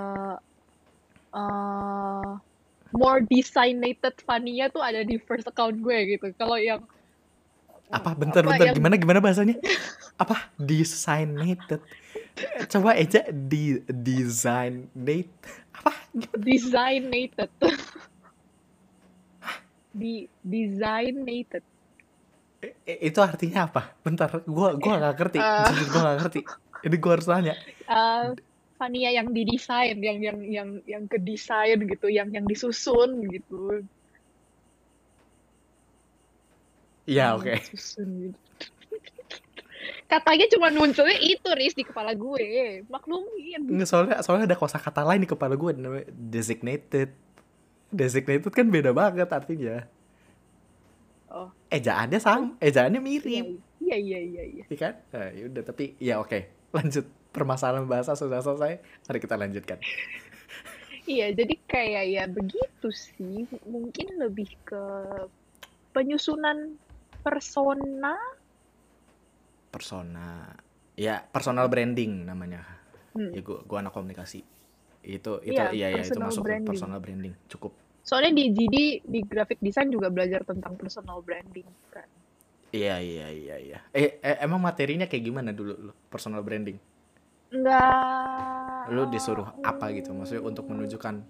[1.36, 2.30] eh,
[2.96, 6.32] more designated Fania tuh ada di first account gue gitu.
[6.40, 6.80] Kalau yang
[7.92, 8.16] apa?
[8.16, 9.56] bentar Apa bentar yang- gimana gimana bahasanya?
[10.16, 10.48] Apa?
[10.56, 11.84] Designated.
[12.68, 15.32] Coba aja di designated
[15.76, 15.92] apa?
[16.36, 17.52] Designated.
[19.96, 21.64] di designated.
[22.86, 26.40] Itu artinya apa bentar gua gua nggak ngerti jujur gua nggak ngerti
[26.86, 27.54] ini gua harus tanya
[27.86, 28.24] Eh,
[28.76, 33.80] Fania yang didesain, yang yang yang yang ke desain gitu, yang yang disusun gitu.
[37.06, 38.40] ya oke disusun gitu.
[40.06, 42.82] Katanya cuma munculnya itu Riz di kepala gue.
[42.86, 43.74] Maklumin.
[43.74, 47.10] Nggak, soalnya soalnya ada kosakata lain di kepala gue namanya designated
[47.90, 49.86] designated kan beda banget artinya
[51.68, 53.46] ejaannya sama ejaannya iya mirip
[53.80, 54.42] iya iya iya.
[54.44, 54.64] iya.
[54.66, 56.38] Iya kan nah, yaudah tapi ya oke
[56.72, 59.78] lanjut permasalahan bahasa sudah selesai mari kita lanjutkan
[61.06, 63.46] Iya, jadi kayak ya begitu sih.
[63.62, 64.82] Mungkin lebih ke
[65.94, 66.74] penyusunan
[67.22, 68.18] persona.
[69.70, 70.50] persona
[70.96, 72.64] ya personal branding namanya
[73.12, 73.32] Hmm.
[73.32, 74.44] ya gua gua anak komunikasi
[75.00, 76.68] itu itu Iya, iya ya itu masuk ke branding.
[76.68, 77.72] personal branding cukup
[78.06, 82.06] Soalnya di GD di graphic design juga belajar tentang personal branding kan.
[82.70, 86.76] iya iya iya iya eh, eh, emang materinya kayak gimana dulu lu personal branding
[87.48, 88.90] Enggak.
[88.92, 91.24] lu disuruh apa gitu maksudnya untuk menunjukkan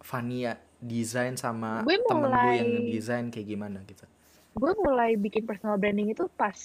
[0.00, 4.08] Vania desain sama Gue temen lu yang desain kayak gimana gitu
[4.56, 6.56] gue mulai bikin personal branding itu pas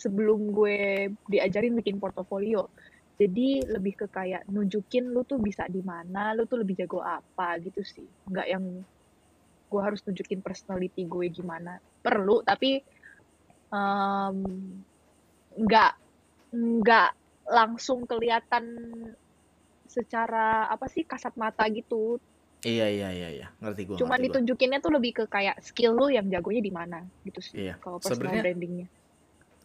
[0.00, 2.72] sebelum gue diajarin bikin portofolio.
[3.20, 7.60] Jadi lebih ke kayak nunjukin lu tuh bisa di mana, lu tuh lebih jago apa
[7.60, 8.08] gitu sih.
[8.32, 8.64] Nggak yang
[9.70, 11.76] gue harus tunjukin personality gue gimana.
[12.00, 12.80] Perlu, tapi
[13.68, 14.36] em,
[15.52, 15.92] nggak
[16.50, 17.10] nggak
[17.52, 18.64] langsung kelihatan
[19.84, 22.16] secara apa sih kasat mata gitu.
[22.64, 23.96] Iya iya iya iya, ngerti gue.
[24.00, 24.32] Cuman ngerti gua.
[24.32, 27.68] ditunjukinnya tuh lebih ke kayak skill lu yang jagonya di mana gitu sih.
[27.68, 27.76] Iya.
[27.84, 28.88] Kalau personal Sebenarnya brandingnya.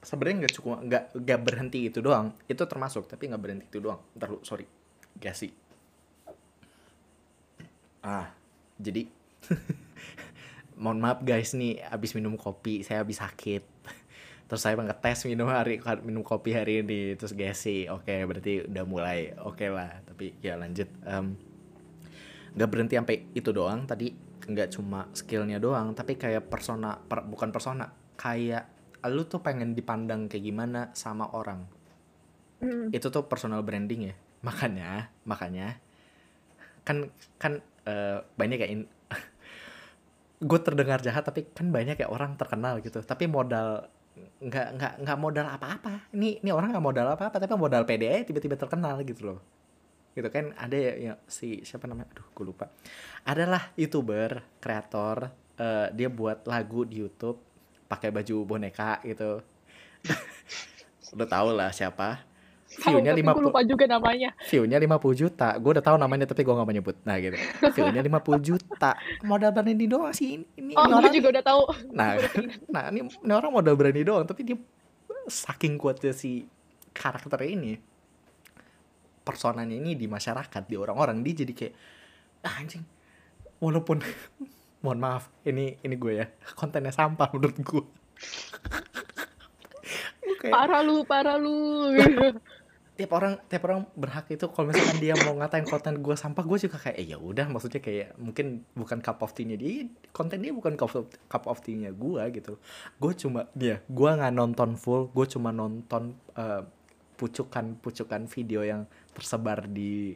[0.06, 2.32] Sebenarnya nggak cukup nggak nggak berhenti itu doang.
[2.46, 4.00] Itu termasuk tapi nggak berhenti itu doang.
[4.14, 4.64] Ntar lu sorry,
[5.18, 5.50] gasi.
[8.06, 8.30] Ah,
[8.78, 9.10] jadi
[10.82, 13.64] mohon maaf guys nih abis minum kopi saya habis sakit
[14.46, 19.34] terus saya ngetes minum hari minum kopi hari ini terus gasi oke berarti udah mulai
[19.42, 21.34] oke lah tapi ya lanjut Em,
[22.54, 24.14] nggak berhenti sampai itu doang tadi
[24.46, 27.90] nggak cuma skillnya doang tapi kayak persona per- bukan persona
[28.20, 28.75] kayak
[29.10, 31.66] lu tuh pengen dipandang kayak gimana sama orang?
[32.56, 32.88] Mm.
[32.96, 34.16] itu tuh personal branding ya.
[34.46, 35.76] Makanya makanya
[36.88, 38.92] kan kan eh, banyak kayak in-
[40.50, 43.04] gue terdengar jahat tapi kan banyak kayak orang terkenal gitu.
[43.04, 43.92] Tapi modal
[44.40, 46.10] nggak nggak nggak modal apa-apa.
[46.16, 49.40] Ini ini orang nggak modal apa-apa tapi modal aja tiba-tiba terkenal gitu loh.
[50.16, 52.08] Gitu kan ada ya, ya si siapa namanya?
[52.16, 52.72] Aduh gue lupa.
[53.28, 55.28] Adalah youtuber kreator
[55.60, 57.45] eh, dia buat lagu di YouTube
[57.86, 59.42] pakai baju boneka gitu
[61.16, 62.26] udah tau lah siapa
[62.76, 64.36] view-nya 50 gue lupa juga namanya.
[64.52, 65.56] view-nya 50 juta.
[65.62, 66.98] Gue udah tahu namanya tapi gue gak mau nyebut.
[67.08, 67.38] Nah gitu.
[67.72, 68.92] View-nya 50 juta.
[69.24, 70.36] Modal berani doang sih.
[70.36, 71.14] Ini, ini, Oh, orang.
[71.14, 71.62] juga udah tahu.
[71.96, 72.20] Nah,
[72.68, 74.28] nah ini, ini orang modal berani doang.
[74.28, 74.58] Tapi dia
[75.30, 76.44] saking kuatnya si
[76.92, 77.80] karakter ini.
[79.26, 81.24] Personanya ini di masyarakat, di orang-orang.
[81.26, 81.74] Dia jadi kayak,
[82.46, 82.84] ah, anjing.
[83.58, 84.04] Walaupun,
[84.86, 85.34] mohon maaf.
[85.42, 86.26] Ini ini gue ya.
[86.60, 87.84] Kontennya sampah menurut gue.
[90.36, 91.90] Kayak, Parah lu, parah lu.
[92.96, 96.58] tiap orang tiap orang berhak itu kalau misalkan dia mau ngatain konten gue sampah gue
[96.64, 99.84] juga kayak eh ya udah maksudnya kayak mungkin bukan cup of tea-nya dia
[100.16, 102.56] konten dia bukan cup of, cup of tea-nya gue gitu
[102.96, 106.64] gue cuma dia gue nggak nonton full gue cuma nonton eh,
[107.20, 110.16] pucukan-pucukan video yang tersebar di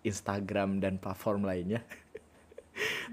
[0.00, 1.84] Instagram dan platform lainnya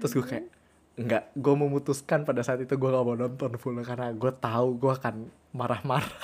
[0.00, 0.48] terus gue kayak
[0.94, 4.92] nggak gue memutuskan pada saat itu gue gak mau nonton full karena gue tahu gue
[4.94, 6.22] akan marah-marah.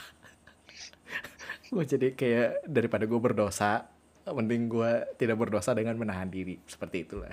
[1.70, 3.86] Gue jadi kayak daripada gue berdosa
[4.26, 6.58] mending gue tidak berdosa dengan menahan diri.
[6.66, 7.30] Seperti itulah.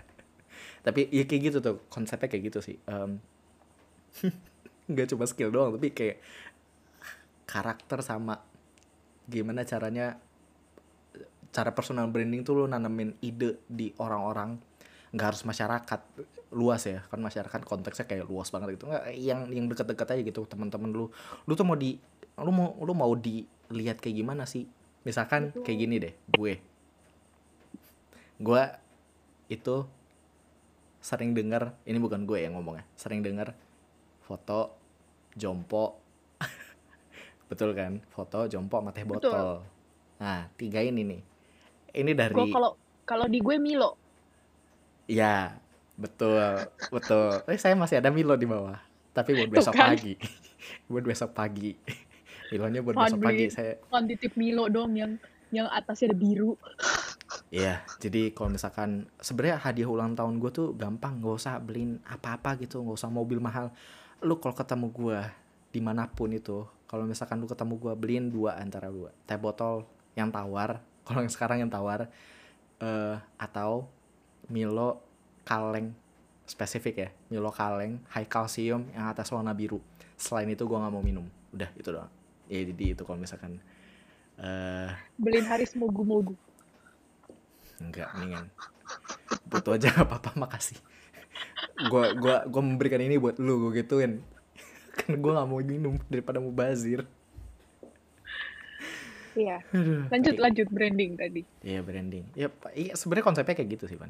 [0.86, 2.78] Tapi ya kayak gitu tuh konsepnya kayak gitu sih.
[2.86, 3.17] Em,
[4.93, 6.21] nggak cuma skill doang tapi kayak
[7.50, 8.39] karakter sama
[9.26, 10.21] gimana caranya
[11.50, 14.62] cara personal branding tuh lu nanemin ide di orang-orang.
[15.17, 16.02] Nggak harus masyarakat
[16.51, 18.88] luas ya kan masyarakat konteksnya kayak luas banget gitu.
[18.88, 21.05] Nggak yang yang deket-deket aja gitu teman-teman lu.
[21.43, 21.99] Lu tuh mau di
[22.39, 24.67] lu mau lu mau dilihat kayak gimana sih?
[25.03, 25.63] Misalkan Betul.
[25.63, 26.53] kayak gini deh gue.
[28.38, 28.63] Gue
[29.47, 29.75] itu
[30.99, 33.55] sering dengar ini bukan gue yang ngomongnya sering dengar
[34.23, 34.75] foto
[35.36, 35.99] jompo.
[37.49, 38.03] Betul kan?
[38.12, 39.31] Foto jompo sama teh Betul.
[39.31, 39.51] botol.
[40.19, 41.21] Nah tiga ini nih.
[41.97, 42.75] Ini dari kalau
[43.07, 43.95] kalau di gue Milo.
[45.07, 45.55] Ya,
[45.97, 47.41] betul, betul.
[47.49, 48.77] Eh, saya masih ada Milo di bawah.
[49.12, 49.97] Tapi buat Tuh besok kan.
[49.97, 50.13] pagi.
[50.91, 51.71] buat besok pagi.
[52.53, 53.45] Milonya buat Fun besok pagi.
[53.49, 55.17] Saya, Kan titip Milo dong yang
[55.51, 56.53] yang atasnya ada biru.
[57.55, 57.83] iya.
[57.99, 62.83] Jadi kalau misalkan sebenarnya hadiah ulang tahun gue tuh gampang, nggak usah beliin apa-apa gitu,
[62.83, 63.71] nggak usah mobil mahal.
[64.23, 65.19] Lu kalau ketemu gue
[65.71, 69.88] di mana pun itu, kalau misalkan lu ketemu gue beliin dua antara dua, teh botol
[70.15, 72.12] yang tawar, kalau yang sekarang yang tawar,
[72.81, 73.88] eh atau
[74.47, 75.07] Milo
[75.47, 75.95] kaleng
[76.43, 79.79] spesifik ya Milo kaleng high calcium yang atas warna biru
[80.19, 81.23] selain itu gua nggak mau minum
[81.55, 82.12] udah itu doang
[82.51, 83.63] ya jadi itu kalau misalkan
[84.39, 86.36] eh Beliin Haris mogu-mogu.
[87.79, 88.51] enggak mendingan
[89.47, 90.77] butuh aja nggak apa-apa makasih
[91.88, 94.19] gua gua gua memberikan ini buat lu gua gituin
[94.97, 97.07] kan gua nggak mau minum daripada mau bazir
[99.38, 99.62] Iya.
[100.10, 101.45] Lanjut lanjut branding tadi.
[101.62, 102.25] Iya branding.
[102.33, 104.10] Ya iya sebenarnya konsepnya kayak gitu sih, Pan.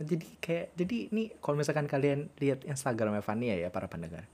[0.00, 4.24] Jadi kayak jadi ini kalau misalkan kalian lihat Instagramnya Fania ya para pendengar.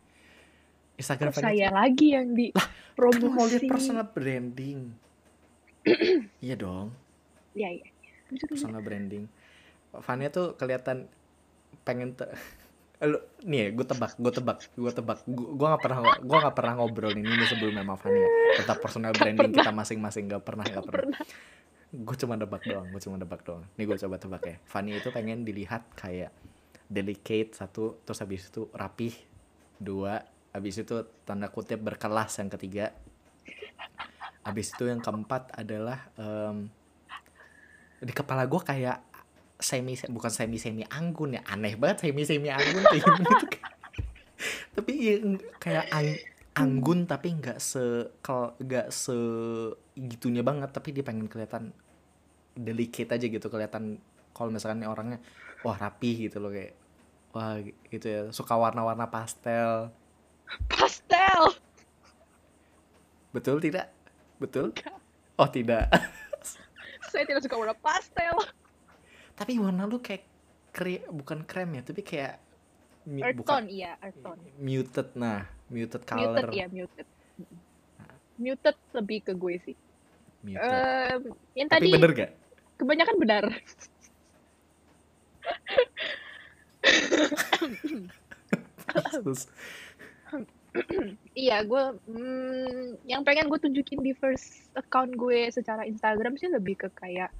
[0.98, 2.66] Instagram Fania saya lagi yang di kan
[2.98, 3.70] mau lihat promosi.
[3.70, 4.90] personal branding.
[6.44, 6.90] iya dong,
[7.54, 7.86] Iya, iya.
[8.50, 9.24] Personal branding.
[10.04, 11.06] Fania tuh kelihatan
[11.86, 12.26] pengen te
[13.08, 16.72] lu nih ya, gue tebak, gue tebak, gue tebak, gue gak pernah, gue gak pernah
[16.82, 18.26] ngobrolin ini sebelumnya sama Fania
[18.58, 21.06] tentang personal branding kita masing-masing, gak pernah, gak pernah.
[21.06, 21.22] Pernah.
[21.88, 23.64] Gue cuma nebak doang gue cuma nebak doang.
[23.80, 24.56] Nih gue coba tebak ya.
[24.68, 26.32] Fanny itu pengen dilihat kayak
[26.88, 29.12] delicate satu terus habis itu rapih
[29.80, 32.92] dua habis itu tanda kutip berkelas yang ketiga.
[34.44, 36.68] Habis itu yang keempat adalah em,
[37.98, 38.98] di kepala gue kayak
[39.58, 43.34] semi bukan semi semi anggun ya aneh banget semi semi anggun kayak tuh
[44.78, 45.14] tapi ya,
[45.58, 46.22] kayak ang-
[46.54, 48.06] anggun tapi nggak se
[48.62, 49.18] nggak se
[49.98, 51.74] gitunya banget tapi dia pengen kelihatan
[52.54, 53.98] delicate aja gitu kelihatan
[54.30, 55.18] kalau misalkan orangnya
[55.66, 56.78] wah rapi gitu loh kayak
[57.34, 57.58] wah
[57.90, 59.90] gitu ya suka warna-warna pastel
[60.70, 61.52] Pastel.
[63.34, 63.90] betul tidak
[64.38, 64.96] betul Enggak.
[65.36, 65.90] oh tidak
[67.08, 68.36] Saya tidak suka warna pastel.
[69.32, 70.24] tapi warna lu kayak
[70.70, 72.38] kre bukan krem ya tapi kayak
[73.08, 74.40] Earth bukan tone, iya, earth tone.
[74.60, 77.08] muted nah muted color Muted, ya, muted.
[78.38, 79.76] Muted lebih ke gue sih.
[80.42, 80.62] Muted.
[80.62, 81.22] Em,
[81.58, 82.30] yang tapi tadi bener gak
[82.78, 83.44] kebanyakan benar.
[91.34, 96.86] Iya, gue mm, yang pengen gue tunjukin di first account gue secara Instagram sih lebih
[96.86, 97.32] ke kayak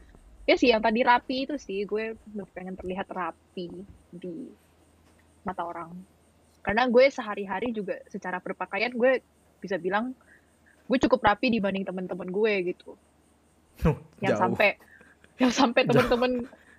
[0.48, 3.68] ya sih yang tadi rapi itu sih gue lebih pengen terlihat rapi
[4.10, 4.48] di
[5.44, 5.92] mata orang.
[6.64, 9.22] Karena gue sehari-hari juga secara berpakaian gue
[9.62, 10.16] bisa bilang
[10.88, 12.96] gue cukup rapi dibanding teman-teman gue gitu.
[14.24, 14.42] Yang jauh.
[14.42, 14.68] sampai
[15.38, 15.92] yang sampai Jauh.
[15.94, 16.32] teman-teman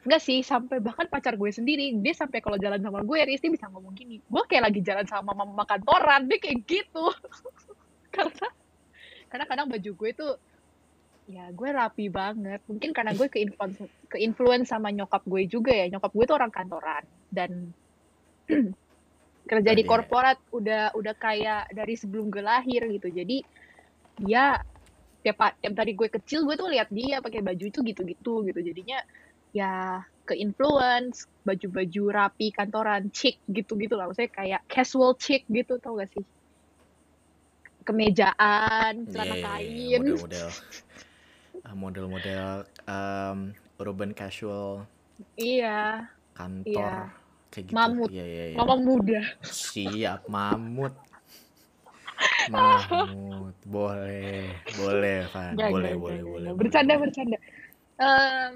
[0.04, 1.94] enggak sih sampai bahkan pacar gue sendiri.
[2.02, 5.06] Dia sampai kalau jalan sama gue Riz dia bisa ngomong gini gue kayak lagi jalan
[5.06, 6.26] sama mama kantoran.
[6.28, 7.06] Dia kayak gitu.
[8.16, 8.48] Karena
[9.30, 10.34] karena kadang baju gue tuh
[11.30, 12.60] ya gue rapi banget.
[12.66, 13.78] Mungkin karena gue ke influence
[14.10, 15.86] ke influence sama nyokap gue juga ya.
[15.88, 17.70] Nyokap gue tuh orang kantoran dan
[19.50, 19.90] kerja di Iya.
[19.90, 23.08] korporat udah udah kayak dari sebelum gue lahir gitu.
[23.14, 23.46] Jadi
[24.20, 24.60] dia
[25.20, 28.60] tiap tiap dari gue kecil gue tuh lihat dia pakai baju itu gitu-gitu gitu.
[28.60, 29.00] Jadinya
[29.56, 35.98] ya ke influence baju-baju rapi kantoran chic gitu-gitu lah maksudnya kayak casual chic gitu tau
[35.98, 36.26] gak sih?
[37.88, 40.02] Kemejaan celana Iya, iya, iya, kain.
[40.06, 40.48] Model-model.
[41.66, 42.46] Ah, model-model
[42.86, 43.40] um,
[43.82, 44.86] urban casual
[45.36, 46.08] iya.
[46.38, 47.12] kantor
[47.50, 47.76] kayak gitu.
[47.76, 48.10] Mamut.
[48.14, 48.58] iya iya iya.
[48.62, 49.22] Mama muda.
[49.42, 50.94] Siap mamut
[52.50, 55.52] mamut boleh boleh Van.
[55.54, 57.04] Nggak, boleh nggak, boleh nggak, boleh bercanda boleh.
[57.04, 57.38] bercanda.
[57.96, 58.56] Em,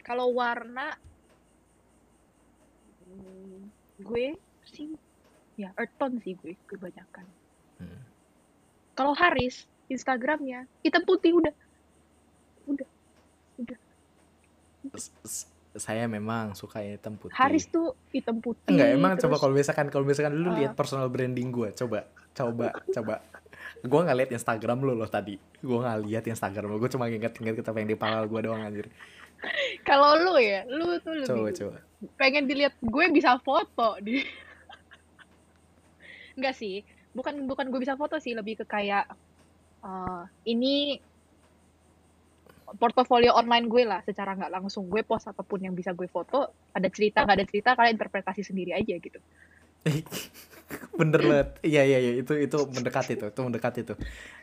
[0.00, 0.86] kalau warna
[3.04, 3.58] hmm,
[4.00, 4.26] gue
[4.66, 4.88] sih
[5.54, 7.26] ya earth tone sih gue kebanyakan.
[7.76, 8.00] Hmm.
[8.92, 11.52] kalau Haris Instagramnya hitam putih udah.
[14.90, 17.32] S- s- saya memang suka hitam putih.
[17.32, 20.56] Haris tuh hitam putih enggak emang coba terus kalau misalkan kalau misalkan lu Ah.
[20.56, 23.14] lihat personal branding gue coba coba coba.
[23.80, 25.36] Gue nggak lihat Instagram lu loh tadi.
[25.60, 26.78] Gue nggak lihat Instagram lu.
[26.80, 28.86] Gue cuma inget-inget kita yang di pala gue doang anjir.
[29.88, 31.76] Kalau lu ya lu tuh lebih coba coba.
[32.20, 34.20] pengen dilihat gue bisa foto di
[36.36, 36.84] enggak sih.
[37.16, 38.36] Bukan bukan gue bisa foto sih.
[38.36, 39.08] Lebih ke kayak
[39.84, 41.00] eh, ini
[42.76, 44.04] portofolio online gue lah.
[44.04, 46.52] Secara nggak langsung gue post apa pun yang bisa gue foto.
[46.76, 49.20] Ada cerita nggak ada cerita kalian interpretasi sendiri aja gitu
[51.00, 51.48] bener banget.
[51.66, 52.12] Iya iya iya.
[52.22, 53.94] Itu itu mendekat itu itu mendekat itu.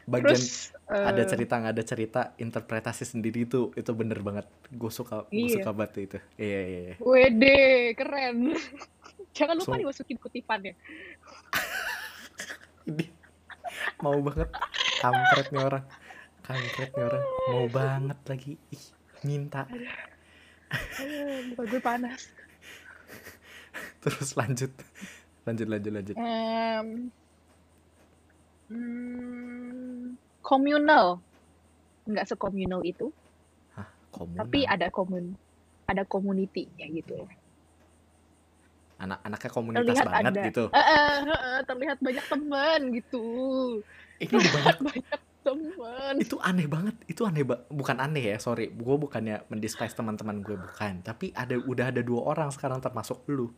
[0.08, 4.48] Bagian terus ada eh, cerita nggak ada cerita interpretasi sendiri itu itu bener banget.
[4.72, 5.62] Gue suka gue Iya.
[5.62, 6.18] suka banget itu.
[6.40, 6.96] Iya iya iya.
[7.00, 7.58] Wede
[7.96, 8.38] keren.
[9.38, 10.74] Jangan lupa So- dimasukin kutipannya.
[14.04, 14.50] Mau banget.
[14.98, 15.84] Kampret nih orang.
[16.42, 17.24] Kampret nih orang.
[17.52, 18.52] Mau banget lagi.
[18.74, 18.86] Ih
[19.24, 19.68] minta.
[20.72, 22.32] Aduh, gue panas.
[24.02, 24.72] Terus lanjut
[25.48, 26.16] lanjut lanjut lanjut.
[26.20, 26.88] Em,
[28.68, 31.24] hmm, communal.
[32.04, 33.08] Nggak sekomunal itu.
[34.12, 35.36] Komunal tapi ada komun
[35.88, 37.28] ada community-nya gitu.
[38.98, 40.44] Anak-anaknya komunitas terlihat banget ada.
[40.50, 40.64] gitu.
[40.74, 43.26] Eh, eh, eh, terlihat banyak teman gitu.
[44.18, 46.14] Udah banyak banyak teman.
[46.18, 46.96] Itu aneh banget.
[47.06, 48.74] Itu aneh ba bukan aneh ya sorry.
[48.74, 51.06] Gue bukannya mendisguise teman-teman gue bukan.
[51.06, 53.54] Tapi ada udah ada dua orang sekarang termasuk lu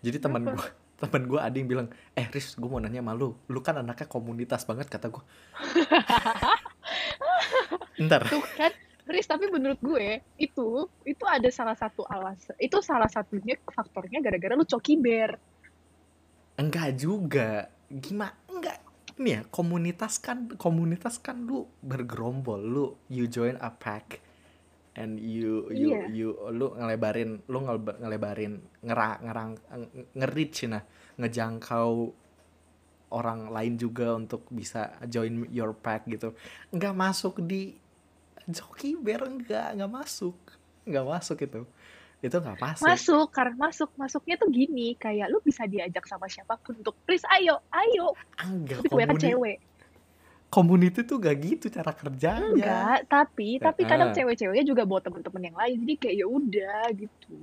[0.00, 0.68] jadi teman gue
[1.00, 3.36] teman gue ada yang bilang eh Riz gue mau nanya sama lu.
[3.64, 5.24] Kan anaknya komunitas banget kata gue
[8.04, 8.28] ntar.
[8.28, 8.72] Tuh kan
[9.08, 14.56] Riz tapi menurut gue itu itu ada salah satu alasan itu salah satunya faktornya gara-gara
[14.56, 15.36] lu coki bear.
[16.60, 17.68] Enggak juga.
[17.88, 18.78] Gimana enggak.
[19.20, 22.60] Nih ya komunitas kan komunitas kan lu bergerombol.
[22.60, 24.29] Lu you join a pack
[24.92, 26.02] and you you Iya.
[26.10, 30.82] you lu ngelebarin lu ngeleba- ngelebarin ngera, ngerang nge- nge-reach nah
[31.14, 32.10] ngejangkau
[33.10, 36.34] orang lain juga untuk bisa join your pack gitu.
[36.70, 37.74] Nggak masuk di
[38.46, 40.36] joki bear enggak nggak masuk
[40.82, 41.62] nggak masuk itu.
[42.20, 42.84] Itu nggak masuk.
[42.84, 47.24] Masuk karena masuk masuknya tuh gini kayak lu bisa diajak sama siapa pun untuk please
[47.30, 48.14] ayo ayo.
[48.42, 49.58] Enggak gue kan cewek
[50.50, 52.50] community tuh gak gitu cara kerjanya.
[52.50, 54.26] Enggak tapi tapi kadang Heeh.
[54.26, 57.38] cewek-ceweknya juga bawa temen-temen yang lain jadi kayak ya udah gitu.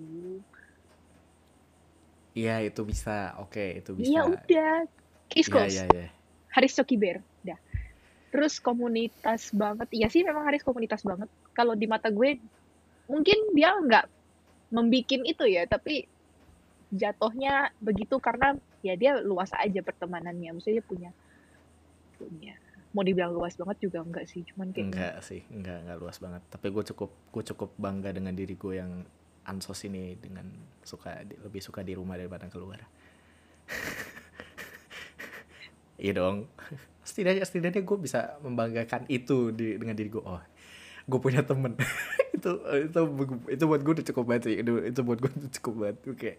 [2.37, 4.29] Iya itu bisa, oke itu iya bisa.
[4.29, 4.73] udah.
[5.27, 6.07] Case Iya iya iya.
[6.53, 7.59] Haris Coki Bear udah.
[8.29, 9.87] Terus komunitas banget.
[9.95, 11.31] Iya sih memang Haris komunitas banget.
[11.55, 12.37] Kalau di mata gue
[13.07, 14.05] mungkin dia nggak
[14.67, 16.03] membikin itu ya tapi
[16.91, 20.59] jatuhnya begitu karena ya dia luas aja pertemanannya.
[20.59, 21.11] Maksudnya dia punya
[22.19, 22.55] punya
[22.97, 26.41] mau dibilang luas banget juga enggak sih cuman kayak enggak sih enggak enggak luas banget.
[26.49, 29.05] Tapi gue cukup gue cukup bangga dengan diri gue yang
[29.45, 30.49] ansos ini dengan
[30.81, 32.81] suka lebih suka di rumah daripada keluar.
[35.97, 36.45] Iya dong.
[37.01, 40.37] Setidaknya setidaknya gue bisa membanggakan itu di dengan diri gue oh
[41.09, 41.73] gue punya temen.
[42.37, 43.01] Itu itu
[43.49, 44.55] itu buat gue udah cukup banget sih.
[44.61, 45.97] Itu, itu buat gue udah cukup banget.
[46.05, 46.31] Oke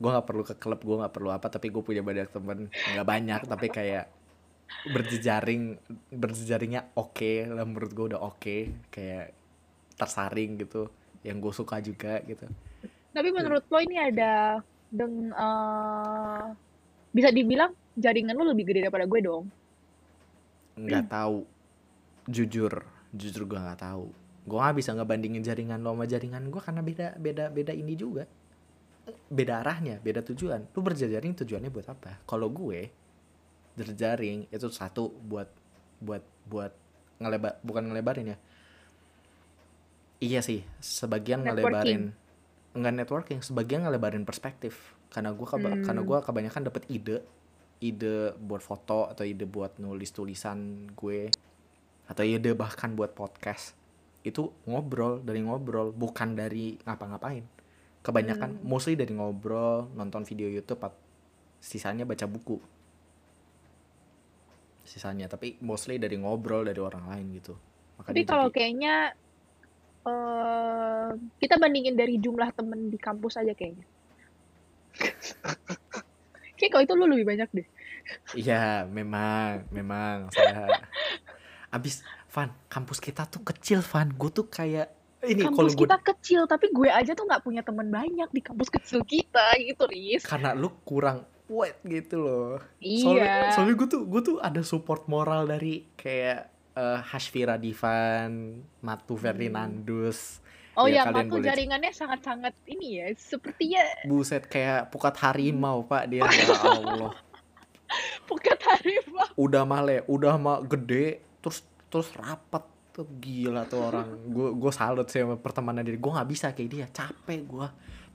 [0.00, 2.68] gue nggak perlu ke klub gue nggak perlu apa tapi gue punya banyak temen.
[2.68, 4.19] Nggak banyak tapi kayak
[4.88, 5.76] berjejaring
[6.08, 8.40] berjejaringnya oke okay, lah menurut gue udah oke.
[8.40, 8.60] Okay.
[8.88, 9.36] kayak
[10.00, 10.88] tersaring gitu
[11.20, 12.48] yang gue suka juga gitu.
[13.12, 16.48] Tapi menurut lo ini ada deng uh,
[17.12, 19.44] bisa dibilang jaringan lo lebih gede daripada gue dong.
[20.80, 21.12] Nggak hmm.
[21.12, 21.38] tahu.
[22.30, 22.72] Jujur
[23.10, 24.06] jujur gue nggak tahu.
[24.46, 28.24] Gue nggak bisa ngebandingin jaringan lo sama jaringan gue karena beda beda beda ini juga.
[29.28, 30.70] Beda arahnya beda tujuan.
[30.72, 32.22] Lu berjejaring tujuannya buat apa?
[32.24, 32.88] Kalau gue
[33.80, 35.48] berjaring itu satu buat
[36.04, 36.72] buat buat
[37.20, 38.38] ngelebar bukan ngelebarin ya
[40.20, 41.64] iya sih sebagian networking.
[41.64, 42.02] ngelebarin
[42.76, 45.84] enggak networking sebagian ngelebarin perspektif karena gue hmm.
[45.88, 47.24] karena gue kebanyakan dapet ide
[47.80, 51.32] ide buat foto atau ide buat nulis tulisan gue
[52.06, 53.74] atau ide bahkan buat podcast
[54.20, 57.42] itu ngobrol dari ngobrol bukan dari ngapa-ngapain
[58.04, 58.64] kebanyakan hmm.
[58.64, 60.84] mostly dari ngobrol nonton video YouTube
[61.60, 62.60] sisanya baca buku
[64.90, 67.54] sisanya tapi mostly dari ngobrol dari orang lain gitu
[67.94, 68.56] Maka tapi kalau jadi...
[68.58, 68.94] kayaknya
[70.02, 73.86] uh, kita bandingin dari jumlah temen di kampus aja kayaknya
[76.60, 77.66] Kayak kalau itu lu lebih banyak deh.
[78.36, 80.68] Iya, memang, memang saya.
[81.72, 84.12] Abis, Van, kampus kita tuh kecil, Van.
[84.12, 84.92] Gue tuh kayak
[85.24, 86.08] ini kampus kita gua...
[86.12, 90.28] kecil, tapi gue aja tuh nggak punya teman banyak di kampus kecil kita gitu, Riz.
[90.28, 92.62] Karena lu kurang wet gitu loh.
[92.78, 93.02] Iya.
[93.02, 96.46] Soalnya, soalnya gue tuh gue tuh ada support moral dari kayak
[96.78, 99.22] uh, Hashvira Divan, Matu hmm.
[99.26, 100.38] Ferdinandus.
[100.78, 106.22] Oh ya, ya Matu jaringannya sangat-sangat ini ya, sepertinya buset kayak pukat harimau, Pak, dia
[106.30, 107.12] ya Allah.
[108.30, 109.26] pukat harimau.
[109.34, 112.62] Udah male, udah mah gede, terus terus rapat
[112.94, 114.06] tuh gila tuh orang.
[114.30, 115.98] Gue gue salut sih sama pertemanan diri.
[115.98, 117.68] Gue nggak bisa kayak dia, capek gue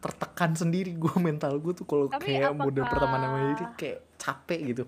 [0.06, 2.70] tertekan sendiri gue mental gue tuh kalau kayak apakah...
[2.70, 4.84] mode pertemanan sama diri kayak capek gitu.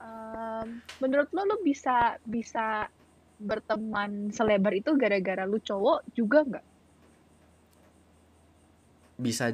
[0.00, 2.88] Um, menurut lo lo bisa bisa
[3.36, 6.66] berteman selebar itu gara-gara lu cowok juga nggak?
[9.20, 9.52] Bisa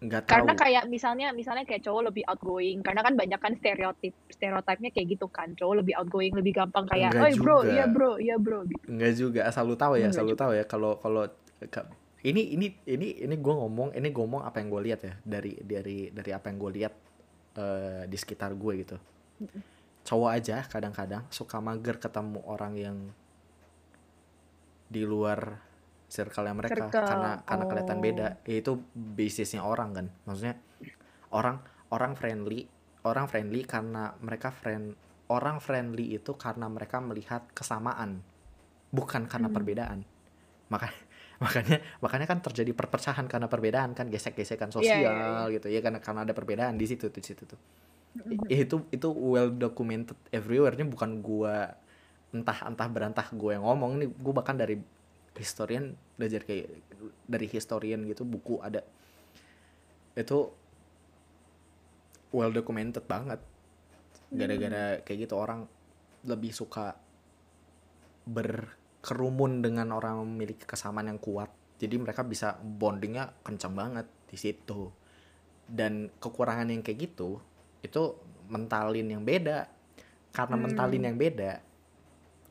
[0.00, 0.32] nggak tahu.
[0.32, 5.16] Karena kayak misalnya misalnya kayak cowok lebih outgoing karena kan banyak kan stereotip stereotipnya kayak
[5.16, 8.84] gitu kan cowok lebih outgoing lebih gampang kayak oh bro iya bro iya bro gitu.
[8.88, 11.28] Enggak juga asal lu tahu ya asal lu tahu ya kalau kalau
[12.20, 15.56] ini ini ini ini gue ngomong ini gue ngomong apa yang gue lihat ya dari
[15.64, 16.94] dari dari apa yang gue lihat
[17.56, 18.96] uh, di sekitar gue gitu
[20.04, 22.96] cowok aja kadang-kadang suka mager ketemu orang yang
[24.90, 25.62] di luar
[26.10, 27.06] circle yang mereka circle.
[27.06, 28.02] karena karena kelihatan oh.
[28.02, 30.58] beda ya, itu bisnisnya orang kan maksudnya
[31.30, 31.62] orang
[31.94, 32.66] orang friendly
[33.06, 34.98] orang friendly karena mereka friend
[35.30, 38.20] orang friendly itu karena mereka melihat kesamaan
[38.90, 39.56] bukan karena hmm.
[39.56, 40.00] perbedaan
[40.68, 40.90] maka
[41.40, 45.46] makanya makanya kan terjadi perpecahan karena perbedaan kan gesek-gesekan sosial yeah, yeah, yeah.
[45.56, 48.52] gitu ya karena karena ada perbedaan di situ di situ tuh mm-hmm.
[48.52, 51.72] itu itu well documented everywhere nya bukan gua
[52.30, 54.78] entah entah berantah gue yang ngomong nih gue bahkan dari
[55.34, 56.70] historian belajar kayak
[57.26, 58.86] dari historian gitu buku ada
[60.14, 60.38] itu
[62.30, 63.42] well documented banget
[64.30, 65.66] gara-gara kayak gitu orang
[66.22, 66.94] lebih suka
[69.00, 71.48] berkerumun dengan orang memiliki kesamaan yang kuat.
[71.80, 74.92] Jadi mereka bisa bondingnya kencang banget di situ.
[75.64, 77.40] Dan kekurangan yang kayak gitu
[77.80, 78.02] itu
[78.52, 79.72] mentalin yang beda.
[80.36, 80.64] Karena hmm.
[80.68, 81.64] mentalin yang beda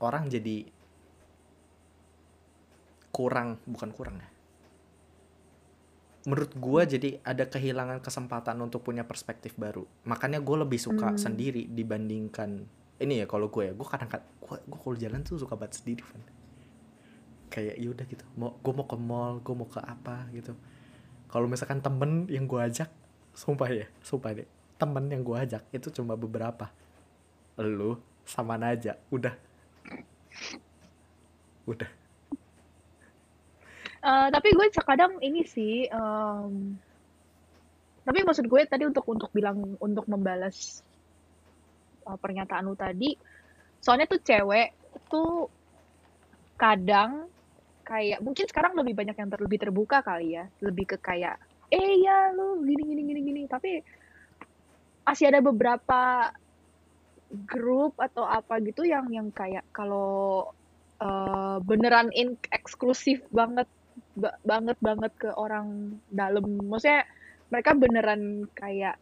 [0.01, 0.65] orang jadi
[3.13, 4.29] kurang bukan kurang ya.
[6.27, 9.85] Menurut gue jadi ada kehilangan kesempatan untuk punya perspektif baru.
[10.09, 11.19] Makanya gue lebih suka hmm.
[11.21, 12.65] sendiri dibandingkan
[12.99, 13.73] ini ya kalau gue ya.
[13.77, 16.38] Gue kadang-kadang gue gue kalau jalan tuh suka banget sendiri kan
[17.49, 18.23] kayak yaudah gitu.
[18.37, 20.53] Mau gue mau ke mall gue mau ke apa gitu.
[21.29, 22.89] Kalau misalkan temen yang gue ajak
[23.33, 24.47] sumpah ya sumpah deh
[24.79, 26.71] temen yang gue ajak itu cuma beberapa.
[27.59, 29.35] Lu sama aja udah.
[31.67, 31.89] Udah.
[33.99, 36.71] Uh, tapi gue kadang ini sih um,
[38.07, 40.79] tapi maksud gue tadi untuk untuk bilang untuk membalas
[42.07, 43.19] uh, pernyataan lu tadi
[43.83, 44.71] soalnya tuh cewek
[45.11, 45.51] tuh
[46.55, 47.27] kadang
[47.89, 50.45] kayak mungkin sekarang lebih banyak yang ter, lebih terbuka kali ya.
[50.61, 51.41] Lebih ke kayak
[51.73, 53.41] eh ya lu gini gini gini gini.
[53.49, 53.81] Tapi
[55.01, 56.29] masih ada beberapa
[57.49, 60.53] grup atau apa gitu yang yang kayak kalau
[61.01, 63.65] uh, beneran in eksklusif banget
[64.13, 66.45] ba banget banget ke orang dalam.
[66.61, 67.09] Maksudnya
[67.49, 69.01] mereka beneran kayak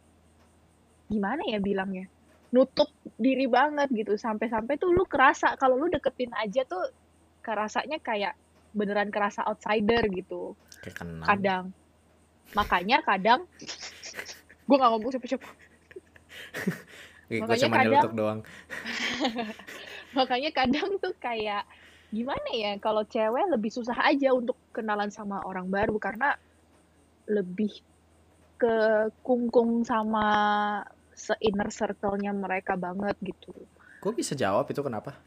[1.11, 2.07] gimana ya bilangnya
[2.55, 2.87] nutup
[3.19, 4.15] diri banget gitu.
[4.15, 6.87] Sampai-sampai tuh lu kerasa kalau lu deketin aja tuh
[7.43, 8.35] kerasanya kayak
[8.77, 10.53] beneran kerasa outsider gitu.
[11.25, 11.73] Kadang.
[12.53, 13.49] Makanya kadang
[14.67, 15.49] gue nggak ngomong siapa-siapa.
[17.27, 18.39] Makanya kadang- doang.
[20.17, 21.67] Makanya kadang tuh kayak
[22.07, 26.39] gimana ya kalau cewek lebih susah aja untuk kenalan sama orang baru karena
[27.27, 27.83] lebih
[28.55, 28.75] ke
[29.19, 30.23] kungkung sama
[31.11, 33.51] se-inner circle-nya mereka banget gitu.
[33.97, 35.19] gue bisa jawab itu kenapa?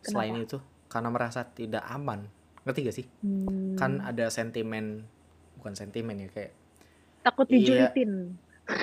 [0.00, 0.46] Selain Kenapa?
[0.48, 0.58] itu
[0.90, 2.26] karena merasa tidak aman
[2.60, 5.06] ngerti gak sih Hmm, kan ada sentimen
[5.56, 6.52] bukan sentimen ya kayak
[7.20, 7.56] takut iya.
[7.88, 8.34] dijulitin.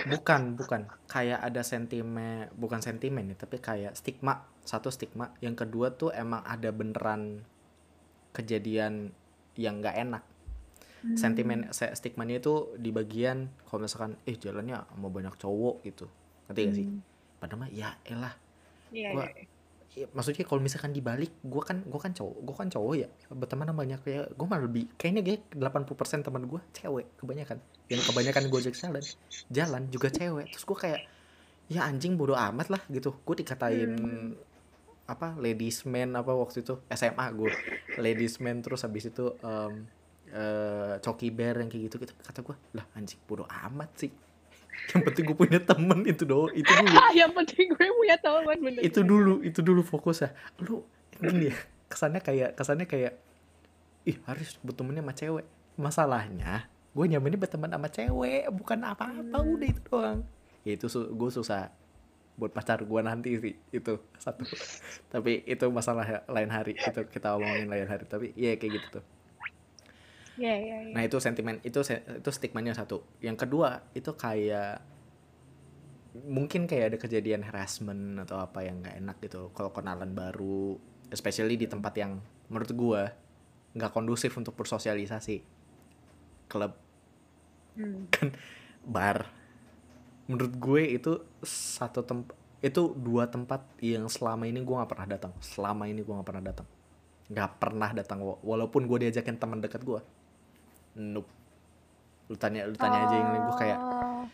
[0.06, 5.92] bukan bukan kayak ada sentimen bukan sentimen ya tapi kayak stigma satu stigma yang kedua
[5.92, 7.44] tuh emang ada beneran
[8.32, 9.12] kejadian
[9.56, 10.24] yang nggak enak
[10.98, 11.14] Hmm.
[11.14, 16.10] sentimen se- stigmanya itu di bagian kalau misalkan eh jalannya sama banyak cowok gitu
[16.48, 17.00] ngerti gak sih Hmm.
[17.38, 18.34] padahal mah ya elah
[18.88, 19.46] Iya, Gua- iya.
[19.98, 23.66] Ya, maksudnya kalau misalkan dibalik gue kan gue kan cowok gue kan cowok ya berteman
[23.66, 27.58] sama banyak kayak gue malah lebih kayaknya kayak 80% teman gue cewek kebanyakan.
[27.90, 29.04] Yang kebanyakan gue jalan
[29.50, 30.54] jalan juga cewek.
[30.54, 31.02] Terus gue kayak
[31.68, 33.18] ya anjing bodoh amat lah gitu.
[33.26, 34.30] Gue dikatain Hmm.
[35.08, 37.52] apa ladies man apa waktu itu SMA gue
[37.98, 39.88] ladies man terus habis itu em,
[40.30, 44.12] eh, coki bear yang kayak gitu gitu kata gue lah anjing bodoh amat sih
[44.88, 46.52] yang penting gue punya temen itu doang.
[46.52, 46.96] Itu dulu.
[47.20, 48.82] Yang penting gue punya teman bener.
[48.82, 50.30] itu dulu itu dulu fokus ya
[50.62, 50.86] lu
[51.18, 51.56] gini ya
[51.88, 53.14] kesannya kayak kesannya kayak
[54.06, 55.46] ih harus bertemannya sama cewek.
[55.78, 59.54] Masalahnya gue nyamannya berteman sama cewek bukan apa-apa Hmm.
[59.54, 60.20] udah itu doang.
[60.64, 61.70] Ya itu su gue susah
[62.38, 63.94] buat pacar gue nanti sih itu.
[64.18, 64.46] Satu.
[65.14, 68.06] Tapi itu masalah lain hari itu kita omongin lain hari.
[68.06, 69.06] Tapi ya kayak gitu tuh
[70.38, 70.94] Iya, iya, iya.
[70.96, 71.80] Nah itu sentimen itu
[72.22, 72.98] itu stigmanya satu.
[73.26, 74.82] Yang kedua itu kayak
[76.26, 79.54] mungkin kayak ada kejadian harassment atau apa yang nggak enak gitu.
[79.54, 80.78] Kalau kenalan baru,
[81.14, 82.18] especially di tempat yang
[82.50, 83.02] menurut gua
[83.78, 85.38] nggak kondusif untuk bersosialisasi.
[86.48, 86.74] Klub,
[87.78, 88.10] Hmm.
[88.88, 89.30] bar.
[90.28, 91.12] Menurut gue itu
[91.46, 95.34] satu tempat itu dua tempat yang selama ini gua nggak pernah datang.
[95.40, 96.68] Selama ini gua nggak pernah datang.
[97.32, 100.02] Nggak pernah datang wa- walaupun gue diajakin teman dekat gua.
[100.98, 101.30] Nope.
[102.28, 104.26] Lu tanya lu tanya aja yang gue kayak Oh,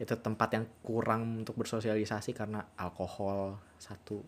[0.00, 4.18] itu tempat yang kurang untuk bersosialisasi karena alkohol satu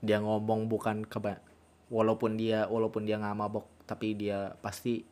[0.00, 1.42] dia ngomong bukan keba
[1.90, 5.02] walaupun dia walaupun dia nggak mabok tapi dia pasti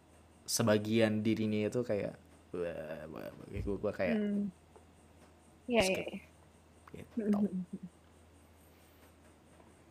[0.47, 2.14] sebagian dirinya itu kayak
[2.55, 2.72] gue
[3.61, 4.44] gue kayak hmm.
[5.66, 6.07] Iya, iya, skip.
[6.94, 7.03] iya.
[7.03, 7.38] gitu.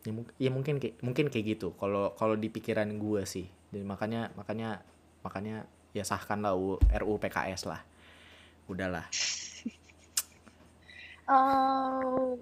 [0.06, 3.82] Ya, mung- ya mungkin kayak mungkin kayak gitu kalau kalau di pikiran gue sih jadi
[3.82, 4.80] makanya makanya
[5.26, 5.66] makanya
[5.96, 7.80] ya sahkanlah U- RUU PKS lah.
[8.68, 9.08] Udahlah.
[11.26, 12.38] Oh,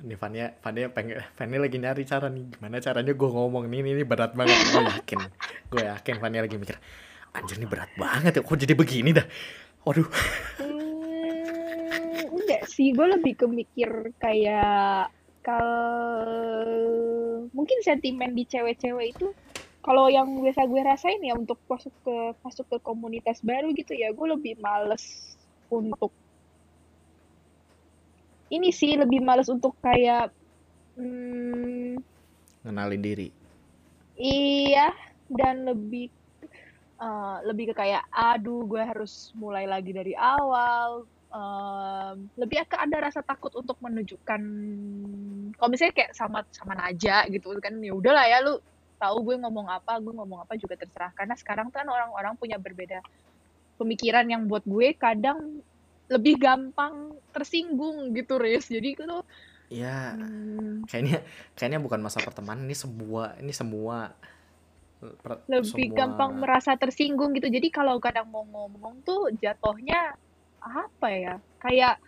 [0.00, 2.48] Nih Fania, Fania pengen, Fania lagi nyari cara nih.
[2.52, 5.20] Gimana caranya gue ngomong nih, ini, ini berat banget, gue yakin,
[5.72, 6.76] gue yakin Fania lagi mikir,
[7.32, 9.24] anjir ini berat banget ya, kok jadi begini dah,
[9.84, 10.08] waduh,
[10.60, 15.08] Hmm, enggak sih, gue lebih ke mikir kayak
[15.40, 16.28] kalau
[17.56, 19.32] mungkin sentimen di cewek-cewek itu
[19.86, 24.10] kalau yang biasa gue rasain ya untuk masuk ke masuk ke komunitas baru gitu ya,
[24.10, 25.38] gue lebih males
[25.70, 26.10] untuk
[28.50, 30.34] ini sih lebih males untuk kayak
[30.98, 32.02] hmm,
[32.66, 33.28] ngenalin diri,
[34.16, 34.96] Iya,
[35.28, 36.08] dan lebih
[36.98, 41.04] eh, lebih ke kayak, aduh, gue harus mulai lagi dari awal.
[41.26, 44.40] Em, lebih ke ada rasa takut untuk menunjukkan,
[45.58, 48.56] kalau misalnya kayak sama sama Naja gitu kan, ya udahlah ya lu
[48.96, 51.12] tahu gue ngomong apa, gue ngomong apa juga terserah.
[51.12, 53.00] Karena sekarang kan orang-orang punya berbeda
[53.76, 55.60] pemikiran yang buat gue kadang
[56.08, 58.68] lebih gampang tersinggung gitu, Riz.
[58.68, 59.04] Jadi itu
[59.66, 61.26] ya hmm, kayaknya
[61.58, 64.14] kayaknya bukan masa pertemanan, ini semua, ini semua,
[65.20, 67.50] per- lebih semua- gampang merasa tersinggung gitu.
[67.50, 70.14] Jadi kalau kadang mau ngomong tuh jatuhnya
[70.62, 71.34] apa ya?
[71.58, 71.98] Kayak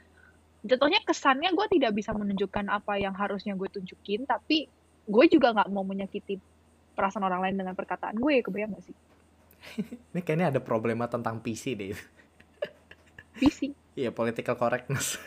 [0.63, 4.71] jatuhnya kesannya gue tidak bisa menunjukkan apa yang harusnya gue tunjukin, tapi
[5.09, 6.39] gue juga nggak mau menyakiti
[6.99, 8.43] perasaan orang lain dengan perkataan gue.
[8.43, 8.97] Kebayang gak sih?
[10.11, 11.95] Ini kayaknya ada problema tentang PC deh.
[13.39, 13.71] Bising.
[13.95, 15.15] Iya, political correctness.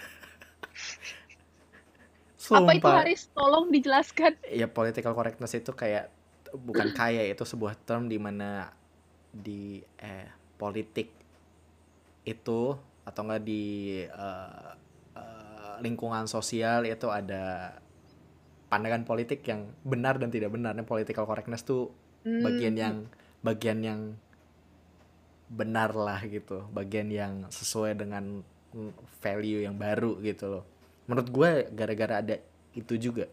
[2.52, 3.32] Apa itu sumpah Haris?
[3.32, 4.36] Tolong dijelaskan.
[4.52, 6.12] ya political correctness itu kayak
[6.52, 8.76] bukan kayak itu sebuah term di mana
[9.32, 10.28] di eh
[10.60, 11.16] politik
[12.28, 12.76] itu
[13.08, 14.72] atau enggak di eh,
[15.16, 17.72] eh, lingkungan sosial itu ada
[18.72, 20.72] pandangan politik yang benar dan tidak benar.
[20.72, 21.92] Nah, political correctness tuh
[22.24, 22.82] bagian Hmm.
[22.82, 22.96] yang
[23.44, 24.02] bagian yang
[25.52, 28.40] benar lah gitu, bagian yang sesuai dengan
[28.72, 30.64] mm, value yang baru gitu loh.
[31.12, 32.40] Menurut gue gara-gara ada
[32.72, 33.28] itu juga.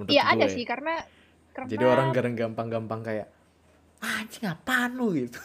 [0.00, 1.04] Menurut Iya ada sih karena
[1.52, 3.28] karena Jadi orang gara gampang-gampang kayak
[4.00, 5.40] "Ah, anjing apaan lu gitu.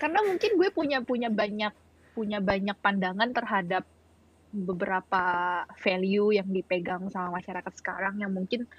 [0.00, 1.72] karena mungkin gue punya punya banyak
[2.12, 3.88] punya banyak pandangan terhadap
[4.54, 5.24] beberapa
[5.82, 8.70] value yang dipegang sama masyarakat sekarang yang mungkin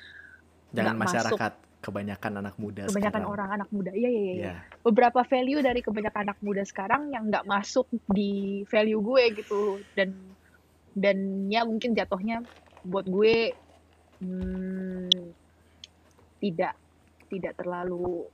[0.71, 1.53] Jangan nggak masuk masyarakat,
[1.83, 3.35] kebanyakan anak muda kebanyakan sekarang.
[3.35, 4.45] orang anak muda iya iya iya iya.
[4.47, 9.61] Ya, beberapa value dari kebanyakan anak muda sekarang yang nggak masuk di value gue gitu
[9.93, 10.15] dan
[10.95, 11.17] dan
[11.51, 12.41] ya mungkin jatuhnya
[12.87, 13.51] buat gue
[14.23, 15.11] hmm,
[16.39, 16.73] tidak
[17.27, 18.25] tidak terlalu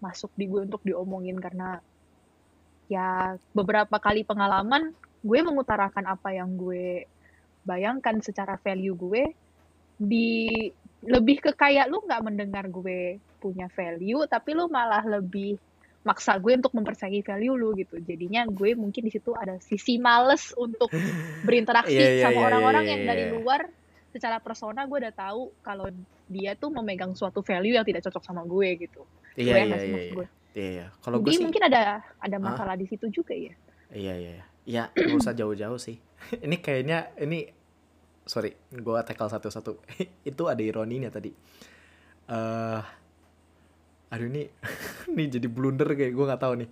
[0.00, 1.78] masuk di gue untuk diomongin karena
[2.90, 4.94] ya beberapa kali pengalaman
[5.26, 7.10] gue mengutarakan apa yang gue
[7.66, 9.22] bayangkan secara value gue
[9.98, 10.54] di
[11.02, 15.58] lebih ke kayak lu nggak mendengar gue punya value tapi lu malah lebih
[16.06, 20.54] maksa gue untuk mempercayai value lu gitu jadinya gue mungkin di situ ada sisi males
[20.54, 20.86] untuk
[21.42, 23.32] berinteraksi Iya, iya, sama iya, orang-orang iya, yang iya, dari iya.
[23.34, 23.60] luar
[24.14, 25.90] secara persona gue udah tahu kalau
[26.30, 29.02] dia tuh memegang suatu value yang tidak cocok sama gue gitu
[29.34, 30.14] iya, gue iya, iya, maksud iya.
[30.14, 30.86] gue Iya, iya.
[31.04, 33.52] Kalau gue sih, mungkin ada ada masalah di situ juga ya
[33.92, 34.44] iya, iya, iya.
[34.66, 36.02] Ya, nggak usah jauh-jauh sih.
[36.44, 37.46] ini kayaknya, ini,
[38.26, 39.78] sorry, gue tackle satu-satu.
[40.30, 41.30] Itu ada ironinya tadi.
[42.26, 42.82] eh
[44.06, 44.46] aduh ini,
[45.14, 46.70] ini jadi blunder kayak gue nggak tahu nih.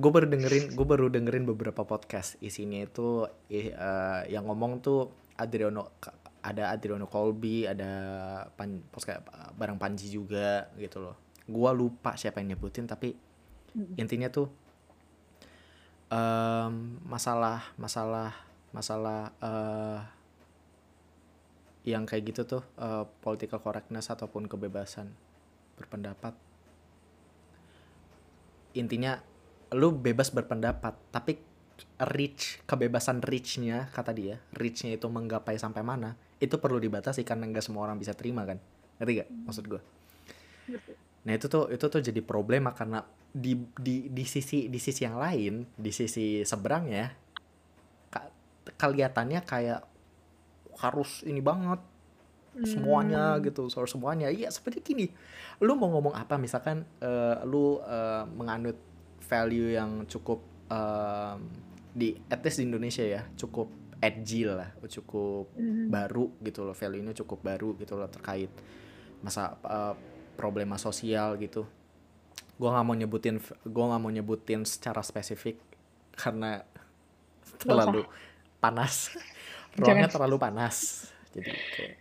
[0.00, 2.40] Gue baru dengerin, gue baru dengerin beberapa podcast.
[2.40, 6.00] Isinya itu eh, eh, yang ngomong tuh Adriano,
[6.40, 7.92] ada Adriano Colby, ada
[8.56, 9.20] pan, podcast
[9.56, 11.16] barang Panji juga gitu loh.
[11.44, 13.12] Gue lupa siapa yang nyebutin, tapi
[14.00, 14.63] intinya tuh
[16.14, 18.30] em, masalah masalah
[18.70, 20.00] masalah eh
[21.84, 25.12] yang kayak gitu tuh eh, political correctness ataupun kebebasan
[25.76, 26.32] berpendapat.
[28.74, 29.20] Intinya
[29.74, 31.38] lu bebas berpendapat tapi
[31.98, 37.64] reach kebebasan reachnya kata dia reachnya itu menggapai sampai mana itu perlu dibatasi karena nggak
[37.66, 38.58] semua orang bisa terima kan?
[38.98, 39.82] Ngerti gak maksud gue.
[41.24, 43.00] Nah itu tuh itu tuh jadi problema karena
[43.32, 47.10] di di di sisi di sisi yang lain di sisi seberangnya
[48.08, 48.30] ka-
[48.76, 49.80] kelihatannya kayak
[50.78, 51.80] harus ini banget
[52.62, 53.42] semuanya Hmm.
[53.42, 55.06] gitu harus semuanya iya seperti gini
[55.58, 58.78] lu mau ngomong apa misalkan eh, lu eh, menganut
[59.18, 60.38] value yang cukup
[60.70, 61.38] em,
[61.90, 63.66] di at least di Indonesia ya cukup
[63.98, 65.90] edgy lah cukup Hmm.
[65.90, 68.54] baru gitu loh value-nya cukup baru gitu loh terkait
[69.18, 69.94] masa eh,
[70.34, 71.66] problema sosial gitu.
[72.58, 75.58] Gua nggak mau nyebutin gua nggak mau nyebutin secara spesifik
[76.14, 76.62] karena
[77.58, 78.06] terlalu
[78.58, 79.14] panas.
[79.78, 80.14] Ruangnya Jangan.
[80.14, 80.76] terlalu panas.
[81.34, 81.94] Jadi kayak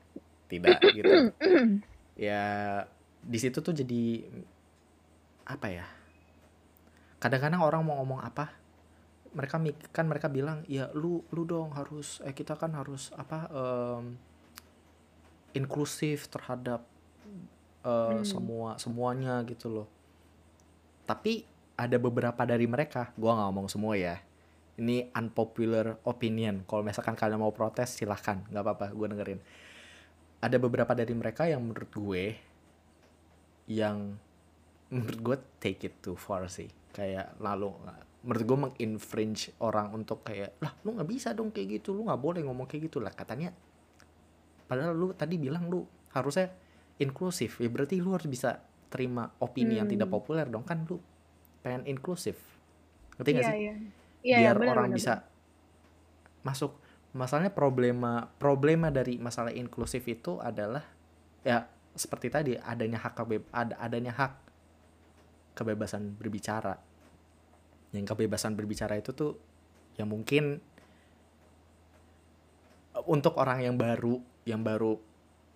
[0.50, 1.12] tidak gitu.
[2.14, 2.86] Ya
[3.26, 4.22] di situ tuh jadi
[5.50, 5.90] apa ya?
[7.18, 8.54] Kadang-kadang orang mau ngomong apa
[9.34, 9.58] mereka
[9.90, 14.14] kan mereka bilang ya lu lu dong harus eh kita kan harus apa em,
[15.58, 16.86] inklusif terhadap
[17.84, 18.24] eh, Hmm.
[18.24, 19.88] semua semuanya gitu loh.
[21.04, 21.44] Tapi
[21.76, 24.18] ada beberapa dari mereka gua nggak ngomong semua ya.
[24.74, 26.66] Ini unpopular opinion.
[26.66, 28.42] Kalau misalkan kalian mau protes silahkan.
[28.50, 29.40] Nggak apa-apa gue dengerin.
[30.42, 32.24] Ada beberapa dari mereka yang menurut gue
[33.70, 34.18] yang
[34.90, 36.68] menurut gue take it too far sih.
[36.90, 37.70] Kayak lalu
[38.24, 41.94] menurut gue menginfringe orang untuk kayak lah lu nggak bisa dong kayak gitu.
[41.94, 42.98] Lu nggak boleh ngomong kayak gitu.
[42.98, 43.54] Lah katanya
[44.66, 45.86] padahal lu tadi bilang lu
[46.18, 46.50] harusnya
[46.98, 47.58] inklusif.
[47.58, 50.16] Ya berarti lu harus bisa terima opini yang tidak Hmm.
[50.18, 50.62] populer dong.
[50.64, 51.02] Kan lu
[51.62, 52.38] pengen inklusif.
[53.18, 53.54] Ngerti gak Iya, sih?
[53.58, 53.60] iya.
[53.64, 53.76] Iya,
[54.24, 55.14] iya, biar benar, orang benar, bisa
[56.42, 56.72] masuk.
[57.14, 60.82] Masalahnya problema problema dari masalah inklusif itu adalah
[61.42, 64.34] ya seperti tadi adanya hak kebe- ada adanya hak
[65.54, 66.80] kebebasan berbicara.
[67.94, 69.38] Yang kebebasan berbicara itu tuh
[69.94, 70.58] ya mungkin
[72.94, 74.98] eh, untuk orang yang baru yang baru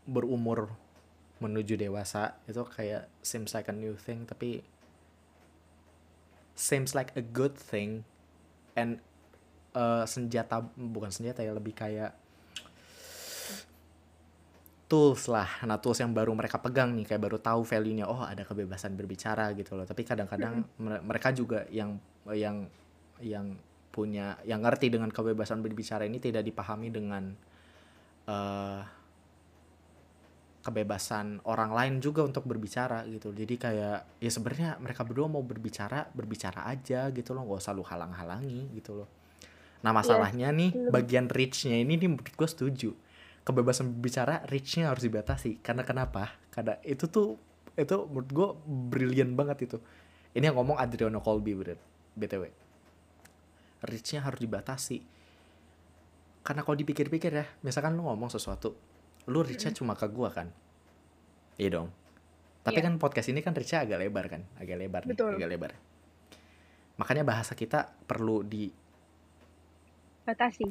[0.06, 0.72] berumur
[1.38, 4.66] menuju dewasa itu kayak seems like a new thing tapi
[6.58, 8.02] seems like a good thing.
[8.74, 8.98] And
[9.78, 12.18] uh, senjata bukan senjata ya lebih kayak
[14.90, 15.62] tools lah.
[15.70, 19.54] Nah tools yang baru mereka pegang nih kayak baru tahu value-nya oh ada kebebasan berbicara
[19.54, 19.86] gitu loh.
[19.86, 22.02] Tapi kadang-kadang mere- mereka juga yang
[22.34, 22.66] yang
[23.22, 23.54] yang
[23.94, 27.24] punya yang ngerti dengan kebebasan berbicara ini tidak dipahami dengan
[28.28, 28.97] eh
[30.68, 33.32] kebebasan orang lain juga untuk berbicara gitu.
[33.32, 37.88] Jadi kayak ya sebenarnya mereka berdua mau berbicara berbicara aja gitu loh nggak usah lu
[37.88, 39.08] halang-halangi gitu loh.
[39.88, 40.92] Nah masalahnya nih Iya.
[40.92, 42.92] bagian reach-nya ini nih menurut gue setuju.
[43.48, 45.64] Kebebasan berbicara reach-nya harus dibatasi.
[45.64, 46.36] Karena kenapa?
[46.52, 47.40] Karena itu tuh
[47.80, 49.78] itu menurut gue brilian banget itu.
[50.36, 51.80] Ini yang ngomong Adriano Colby bener
[52.18, 52.52] btw
[53.88, 55.00] reach-nya harus dibatasi.
[56.44, 58.87] Karena kalau dipikir-pikir ya misalkan lu ngomong sesuatu
[59.28, 60.48] lu reach-nya cuma ke gua kan
[61.56, 61.92] iya dong
[62.64, 62.86] tapi Iya.
[62.88, 65.36] kan podcast ini kan reach-nya agak lebar kan agak lebar nih Betul.
[65.36, 65.72] agak lebar
[66.98, 68.72] makanya bahasa kita perlu di
[70.24, 70.68] Batasi.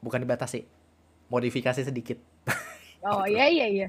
[0.00, 0.60] bukan dibatasi
[1.28, 2.18] modifikasi sedikit
[3.04, 3.88] Oh iya iya iya.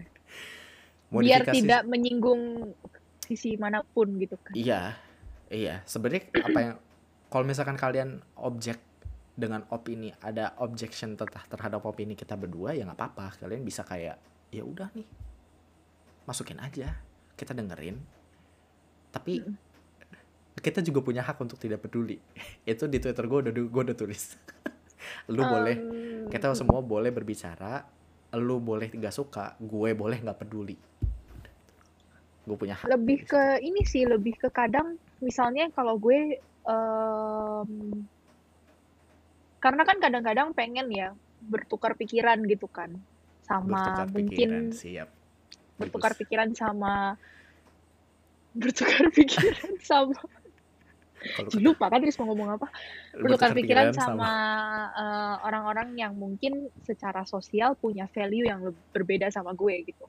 [1.08, 2.76] Biar modifikasi tidak menyinggung
[3.24, 4.52] sisi mana pun gitu kan.
[4.52, 5.00] Iya,
[5.48, 5.80] iya.
[5.88, 6.76] Sebenarnya apa yang
[7.32, 8.76] kalau misalkan kalian objek
[9.36, 13.44] dengan opini ada objection ter- terhadap opini kita berdua ya nggak apa-apa.
[13.44, 14.16] Kalian bisa kayak
[14.50, 15.06] ya udah nih
[16.26, 16.96] masukin aja,
[17.36, 18.00] kita dengerin.
[19.12, 19.44] Tapi
[20.58, 22.18] kita juga punya hak untuk tidak peduli.
[22.66, 24.34] Itu di Twitter gue udah gue udah tulis.
[25.36, 27.86] Lu boleh, Em, kita semua boleh berbicara.
[28.42, 30.76] Lu boleh nggak suka, gue boleh nggak peduli.
[32.46, 32.90] Gue punya hak.
[32.90, 37.70] lebih ke ini sih lebih ke kadang misalnya kalau gue em,
[39.66, 41.10] karena kan kadang-kadang pengen ya
[41.42, 42.94] bertukar pikiran gitu kan
[43.42, 45.10] sama bertukar mungkin pikiran, siap.
[45.82, 46.22] bertukar Bagus.
[46.22, 46.94] pikiran sama
[48.62, 50.22] bertukar pikiran sama
[51.26, 52.70] Ih, lupa kan Riz mau ngomong apa
[53.18, 54.32] bertukar bertukar pikiran sama
[54.94, 58.62] eh, orang-orang yang mungkin secara sosial punya value yang
[58.94, 60.06] berbeda sama gue gitu.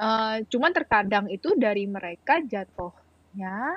[0.00, 3.76] Eh, cuman terkadang itu dari mereka jatuhnya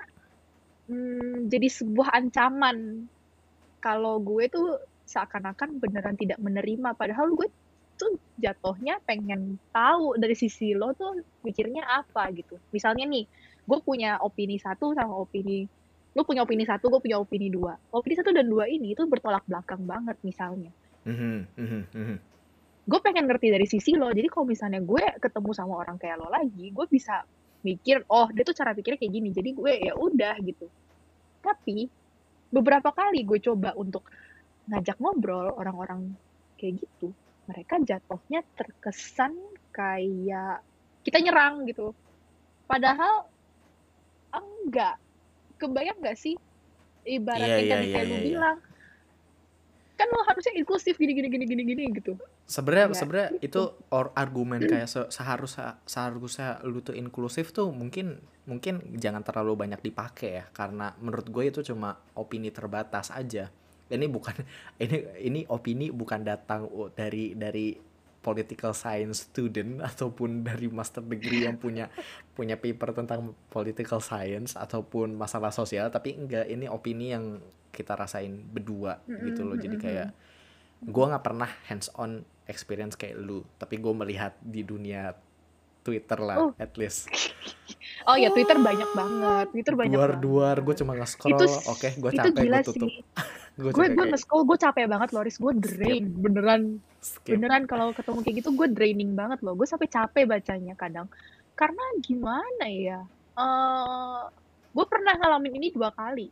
[0.88, 3.04] hmm, jadi sebuah ancaman
[3.86, 7.46] kalau gue tuh seakan-akan beneran tidak menerima padahal gue
[8.02, 12.58] tuh jatuhnya pengen tahu dari sisi lo tuh mikirnya apa gitu.
[12.74, 13.30] Misalnya nih,
[13.64, 15.70] gue punya opini satu sama opini
[16.16, 17.76] lu punya opini satu, gue punya opini dua.
[17.92, 20.72] Opini satu dan dua ini itu bertolak belakang banget misalnya.
[21.04, 22.18] Mhm, mhm, mhm.
[22.88, 26.32] Gue pengen ngerti dari sisi lo, jadi kalau misalnya gue ketemu sama orang kayak lo
[26.32, 27.20] lagi, gue bisa
[27.68, 30.72] mikir, oh dia tuh cara pikirnya kayak gini, jadi gue ya udah gitu.
[31.44, 31.92] Tapi
[32.56, 34.08] beberapa kali gue coba untuk
[34.72, 36.16] ngajak ngobrol orang-orang
[36.56, 37.12] kayak gitu,
[37.51, 39.36] mereka jatuhnya terkesan
[39.76, 40.64] kayak
[41.03, 41.91] kita nyerang gitu.
[42.64, 43.28] Padahal
[44.32, 44.95] enggak.
[45.60, 46.36] Kebayang nggak sih
[47.06, 48.24] ibaratnya Iya, tadi iya, kayak lu iya.
[48.24, 48.58] bilang
[50.06, 52.14] kan lo harusnya inklusif gini gini gini gini gini gitu
[52.45, 53.45] Sebenarnya Ya, sebenarnya gitu.
[53.49, 59.58] itu or argumen kayak se- seharusnya seharusnya lu tuh inklusif tuh mungkin mungkin jangan terlalu
[59.58, 63.49] banyak dipakai ya karena menurut gue itu cuma opini terbatas aja.
[63.86, 64.38] Ini bukan
[64.84, 67.74] ini ini opini bukan datang dari dari
[68.22, 71.89] political science student ataupun dari master degree yang punya
[72.34, 77.38] punya paper tentang political science ataupun masalah sosial tapi enggak ini opini yang
[77.76, 79.60] kita rasain berdua gitu loh.
[79.60, 80.10] Jadi kayak
[80.80, 85.12] gue nggak pernah hands on experience kayak lu tapi gue melihat di dunia
[85.82, 86.52] Twitter lah Oh.
[86.58, 87.12] at least.
[88.06, 91.42] Oh ya Twitter banyak banget Twitter banyak duar duar gue cuma nge-scroll.
[91.66, 92.92] Oke gue itu capek gue tutup.
[93.58, 95.42] gue gue gue nge-scroll gue capek banget Loris.
[95.42, 96.78] Gue drain beneran.
[97.02, 97.34] Skip.
[97.34, 99.58] Beneran kalau ketemu kayak gitu gue draining banget loh.
[99.58, 101.10] Gue sampai capek bacanya kadang.
[101.58, 103.00] Karena gimana ya?
[103.42, 104.22] Eh
[104.76, 106.28] gue pernah ngalamin ini dua kali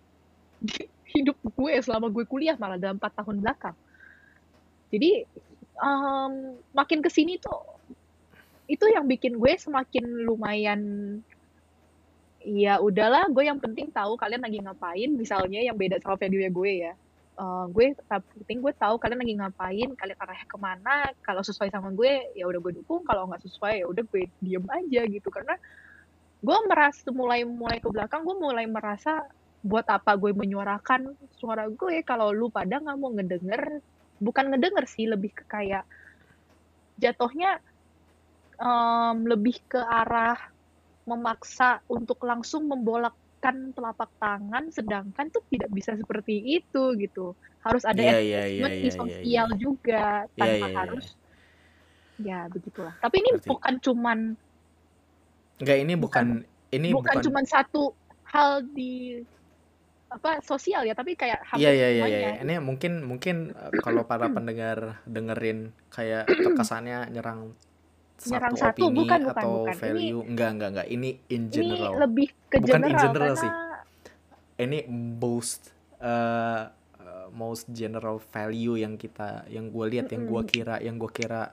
[1.14, 3.78] hidup gue selama gue kuliah malah dalam empat tahun belakang.
[4.90, 5.26] Jadi
[5.78, 6.32] em,
[6.74, 7.62] makin ke sini tuh
[8.66, 10.82] itu yang bikin gue semakin lumayan
[12.44, 16.72] ya udahlah gue yang penting tahu kalian lagi ngapain misalnya yang beda sama value gue
[16.90, 16.94] ya.
[17.34, 20.96] Eh, gue tapi penting gue tahu kalian lagi ngapain kalian arahnya ke mana
[21.26, 24.66] kalau sesuai sama gue ya udah gue dukung kalau nggak sesuai ya udah gue diem
[24.70, 25.28] aja gitu.
[25.34, 25.58] Karena
[26.44, 29.26] gue merasa mulai mulai ke belakang gue mulai merasa
[29.64, 31.08] buat apa gue menyuarakan
[31.40, 33.80] suara gue kalau lu pada nggak mau ngedenger?
[34.20, 35.88] Bukan ngedenger sih lebih ke kayak
[36.96, 37.58] jatuhnya
[38.56, 40.38] em, lebih ke arah
[41.04, 47.36] memaksa untuk langsung membolakkan telapak tangan sedangkan tuh tidak bisa seperti itu gitu.
[47.64, 50.78] Harus ada Iya, iya, iya, adjustment di iya, iya, sosial juga Iya, tanpa iya, iya.
[50.80, 51.06] harus
[52.20, 52.96] ya begitulah.
[53.00, 54.20] Tapi ini Berarti- bukan cuman
[55.54, 56.26] Enggak ini bukan,
[56.72, 57.96] ini bukan bukan, cuman satu
[58.28, 59.22] hal di
[60.14, 62.32] apa sosial ya tapi kayak hampir Iya iya iya semuanya iya.
[62.46, 67.58] Ini mungkin mungkin uh, kalau para pendengar dengerin kayak terkesannya nyerang
[68.24, 69.76] Nyerang satu satu, opini bukan, bukan, atau bukan.
[69.76, 70.22] value.
[70.24, 70.88] Enggak enggak enggak.
[70.88, 71.92] Ini in ini general.
[72.08, 73.52] lebih ke Bukan in general, general karena sih.
[74.64, 74.80] Ini
[75.20, 75.62] most
[76.00, 76.64] uh,
[77.34, 81.52] most general value yang kita yang gue lihat yang gue kira yang gue kira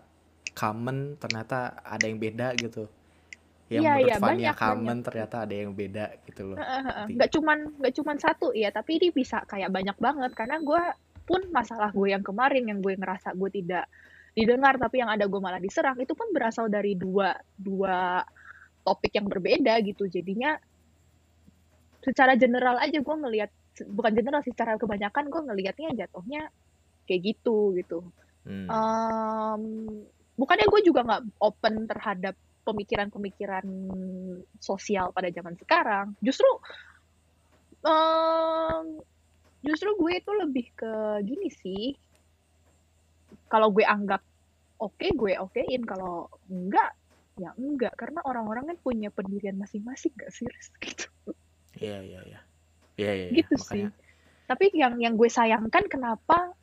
[0.53, 2.87] common ternyata ada yang beda gitu
[3.71, 5.07] yang Iya, menurut iya, Fania banyak, common banyak.
[5.07, 6.57] ternyata ada yang beda gitu loh.
[7.07, 10.31] Nggak cuman nggak cuman satu ya tapi ini bisa kayak banyak banget.
[10.35, 10.83] Karena gue
[11.23, 13.87] pun masalah gue yang kemarin yang gue ngerasa gue tidak
[14.35, 18.27] didengar tapi yang ada gue malah diserang itu pun berasal dari dua dua
[18.83, 20.11] topik yang berbeda gitu.
[20.11, 20.59] Jadinya
[22.03, 23.51] secara general aja gue ngelihat
[23.87, 26.51] bukan general sih secara kebanyakan gue ngelihatnya jatuhnya
[27.07, 28.03] kayak gitu gitu.
[28.43, 28.67] Hmm.
[28.67, 29.63] Em,
[30.35, 32.35] bukannya gue juga nggak open terhadap
[32.65, 33.67] pemikiran-pemikiran
[34.61, 36.15] sosial pada zaman sekarang.
[36.21, 36.49] Justru,
[37.85, 39.01] em,
[39.65, 40.93] justru gue itu lebih ke
[41.25, 41.85] gini sih.
[43.51, 44.23] Kalau gue anggap
[44.79, 45.83] oke, gue okein.
[45.83, 46.95] Kalau enggak,
[47.41, 47.95] ya enggak.
[47.99, 50.47] Karena orang-orang kan punya pendirian masing-masing, gak sih?
[50.85, 51.09] Gitu.
[51.81, 52.41] Iya iya iya.
[53.01, 53.27] Iya iya.
[53.31, 53.37] iya.
[53.43, 53.85] Gitu sih.
[53.89, 54.09] Makanya
[54.51, 56.59] Tapi yang yang gue sayangkan kenapa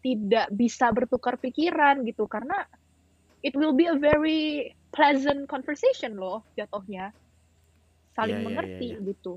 [0.00, 2.62] tidak bisa bertukar pikiran gitu karena
[3.42, 7.14] it will be a very pleasant conversation loh jatuhnya
[8.16, 9.34] saling Iya, iya, mengerti iya, gitu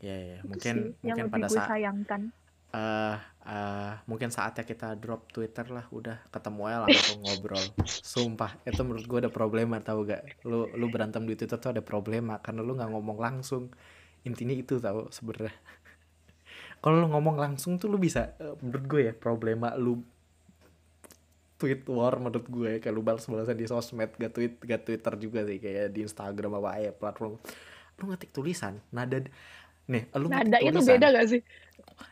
[0.00, 0.38] iya iya.
[0.40, 2.22] itu Mungkin sih yang mungkin pada gue saat sayangkan
[2.70, 3.18] eh
[3.50, 7.64] eh, mungkin saatnya kita drop Twitter lah udah ketemu aja langsung ngobrol.
[7.86, 10.44] Sumpah, itu menurut gue ada problema tahu gak?
[10.46, 13.74] Lu lu berantem di Twitter tuh ada problema karena lu nggak ngomong langsung.
[14.22, 15.50] Intinya itu tahu sebenarnya.
[16.82, 19.98] Kalau lu ngomong langsung tuh lu bisa eh, menurut gue ya problema lu
[21.60, 25.60] tweet war menurut gue kayak lu balas-balasan di sosmed gak tweet gak Twitter juga sih.
[25.60, 27.36] Kayak di Instagram apa ya platform.
[28.00, 29.20] Lu ngetik tulisan nada
[29.90, 30.90] nih lu ngetik nada itu tulisan.
[30.96, 31.40] beda gak sih?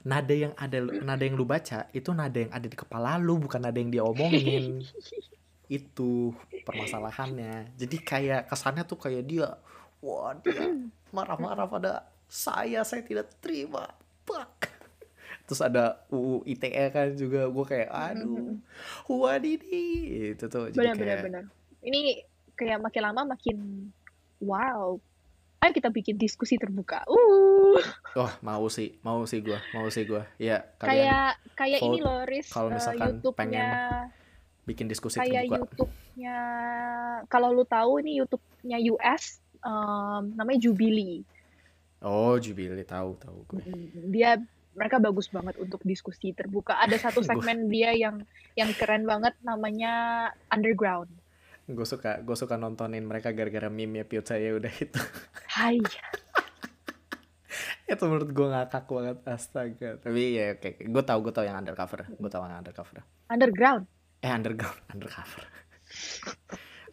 [0.04, 3.64] Nada yang ada nada yang lu baca itu nada yang ada di kepala lu bukan
[3.64, 4.84] nada yang dia omongin.
[5.68, 6.32] Itu
[6.64, 7.76] permasalahannya.
[7.76, 9.52] Jadi kayak kesannya tuh kayak dia
[10.00, 10.64] wah dia
[11.16, 11.92] marah-marah pada
[12.24, 13.84] saya saya tidak terima.
[14.24, 14.57] Fuck.
[15.48, 18.60] Terus ada UU ITE kan juga gue kayak aduh
[19.08, 19.88] wadidi
[20.36, 21.44] itu tuh jadi benar benar kayak benar.
[21.80, 22.00] Ini
[22.52, 23.56] kayak makin lama makin
[24.44, 25.00] wow.
[25.58, 27.02] Ayo kita bikin diskusi terbuka.
[27.10, 27.80] Uh.
[28.14, 32.52] Wah mau sih mau sih gue mau sih gue ya kayak kayak ini loh Riz
[32.52, 33.68] kalau eh, misalkan YouTube-nya.
[34.68, 35.64] bikin diskusi kayak terbuka.
[35.64, 36.38] YouTube-nya
[37.32, 41.24] kalau lu tahu ini YouTube-nya US em, namanya Jubilee.
[42.04, 44.38] Oh Jubilee tahu tahu gue Mm, dia
[44.78, 46.78] mereka bagus banget untuk diskusi terbuka.
[46.78, 48.22] Ada satu segmen dia yang
[48.54, 51.10] yang keren banget namanya Underground.
[51.68, 55.02] Gue suka gue suka nontonin mereka gara-gara meme ya pizza ya udah itu
[55.52, 55.82] Hai.
[57.88, 59.90] Itu menurut gue ngakak banget astaga.
[60.00, 62.08] Tapi ya oke gue tau gue tau yang undercover.
[62.16, 63.02] Gue tau yang undercover.
[63.28, 63.84] Underground?
[64.22, 64.80] Eh underground.
[64.88, 65.44] Undercover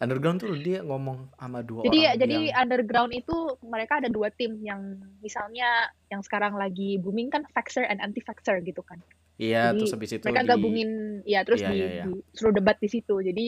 [0.00, 4.28] underground tuh dia ngomong sama dua jadi orang jadi yang Underground itu mereka ada dua
[4.32, 9.00] tim yang misalnya yang sekarang lagi booming kan Vaxxer and anti Vaxxer gitu kan.
[9.36, 10.90] Iya jadi terus habis itu mereka di gabungin
[11.28, 12.04] ya terus Iya, di, iya, iya.
[12.08, 13.16] di- suruh debat di situ.
[13.20, 13.46] Jadi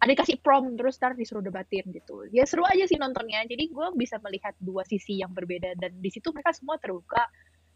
[0.00, 2.24] ada dikasih prom terus ntar disuruh debatin gitu.
[2.32, 3.44] Ya seru aja sih nontonnya.
[3.44, 7.26] Jadi gue bisa melihat dua sisi yang berbeda dan di situ mereka semua terbuka.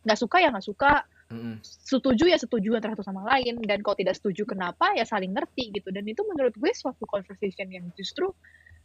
[0.06, 0.92] Nggak suka ya nggak suka
[1.64, 3.60] Setuju ya setuju antara satu sama lain.
[3.64, 4.92] Dan kalau tidak setuju kenapa?
[4.96, 5.88] Ya saling ngerti gitu.
[5.90, 8.30] Dan itu menurut gue suatu conversation yang justru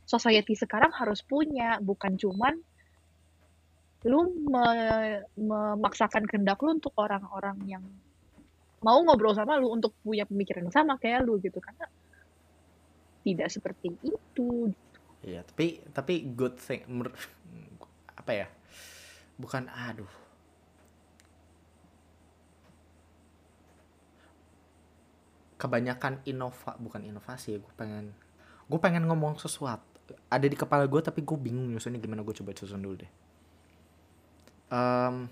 [0.08, 1.80] society sekarang harus punya.
[1.84, 2.56] Bukan cuman
[4.08, 7.84] lu me- memaksakan kehendak lu untuk orang-orang yang
[8.80, 11.60] mau ngobrol sama lu untuk punya pemikiran yang sama kayak lu gitu.
[11.60, 11.88] Karena
[13.28, 14.72] tidak seperti itu.
[15.20, 16.88] Iya tapi tapi good thing
[18.20, 18.48] apa ya?
[19.36, 20.29] Bukan aduh
[25.60, 28.16] kebanyakan inova bukan inovasi ya gue pengen
[28.70, 29.84] gue pengen ngomong sesuatu.
[30.32, 33.12] Ada di kepala gue tapi gue bingung nyusunnya gimana gue coba susun dulu deh.
[34.72, 35.28] Em,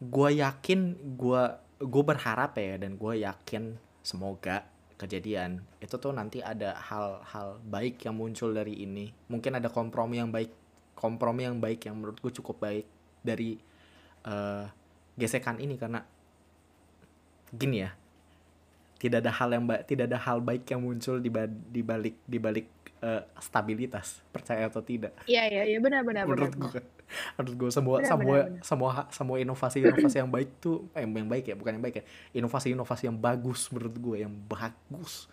[0.00, 0.80] gue yakin
[1.20, 1.42] gue
[1.84, 4.64] gue berharap ya dan gue yakin semoga
[4.96, 9.12] kejadian itu tuh nanti ada hal-hal baik yang muncul dari ini.
[9.28, 10.50] Mungkin ada kompromi yang baik
[10.96, 12.86] kompromi yang baik yang menurut gue cukup baik
[13.20, 13.60] dari
[14.24, 14.64] eh,
[15.20, 16.00] gesekan ini karena
[17.52, 17.90] gini ya.
[18.96, 22.16] Tidak ada hal yang ba- tidak ada hal baik yang muncul di ba- di balik
[22.22, 22.68] di balik
[23.00, 25.16] eh, stabilitas percaya atau tidak.
[25.24, 26.80] Iya iya iya benar benar benar menurut gue
[27.34, 28.62] menurut gue semua Benar, semua benar, benar.
[28.62, 32.04] semua semua inovasi inovasi yang baik tuh eh, yang baik ya bukan yang baik ya
[32.36, 35.26] inovasi inovasi yang bagus menurut gue yang bagus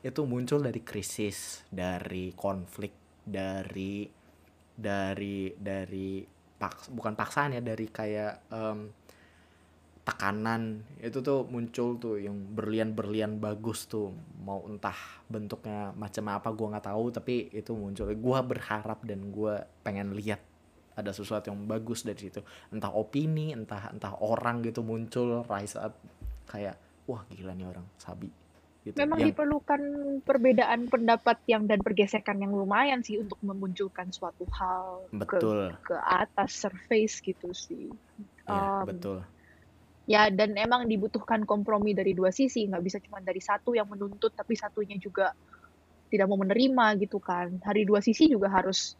[0.00, 4.06] itu muncul dari krisis dari konflik dari
[4.72, 6.24] dari dari
[6.56, 8.78] paks bukan paksaan ya dari kayak em,
[10.00, 14.96] tekanan itu tuh muncul tuh yang berlian-berlian bagus tuh mau entah
[15.28, 20.40] bentuknya macam apa gua nggak tahu tapi itu muncul gua berharap dan gua pengen lihat
[20.96, 22.40] ada sesuatu yang bagus dari situ
[22.72, 25.94] entah opini entah entah orang gitu muncul rise up
[26.48, 28.32] kayak wah gila nih orang sabi
[28.84, 28.96] gitu.
[28.96, 29.82] Memang Yang diperlukan
[30.24, 35.96] perbedaan pendapat yang dan pergesekan yang lumayan sih untuk memunculkan suatu hal ke betul, ke
[36.00, 37.92] atas surface gitu sih.
[38.48, 39.18] ya Um, betul.
[40.10, 44.34] Ya dan emang dibutuhkan kompromi dari dua sisi, nggak bisa cuma dari satu yang menuntut
[44.34, 45.30] tapi satunya juga
[46.10, 47.62] tidak mau menerima gitu kan.
[47.62, 48.98] Hari dua sisi juga harus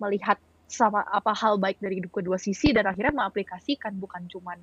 [0.00, 4.58] melihat sama apa hal baik dari kedua sisi dan akhirnya mengaplikasikan bukan cuman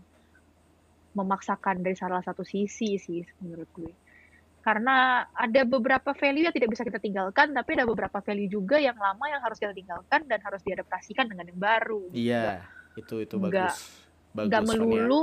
[1.14, 3.94] memaksakan dari salah satu sisi sih menurut gue.
[4.66, 8.96] Karena ada beberapa value yang tidak bisa kita tinggalkan, tapi ada beberapa value juga yang
[8.96, 12.10] lama yang harus kita tinggalkan dan harus diadaptasikan dengan yang baru.
[12.16, 12.66] Iya,
[12.98, 13.54] itu itu bagus.
[13.54, 13.76] nggak
[14.34, 14.80] Bagus, Fania.
[14.82, 15.22] melulu,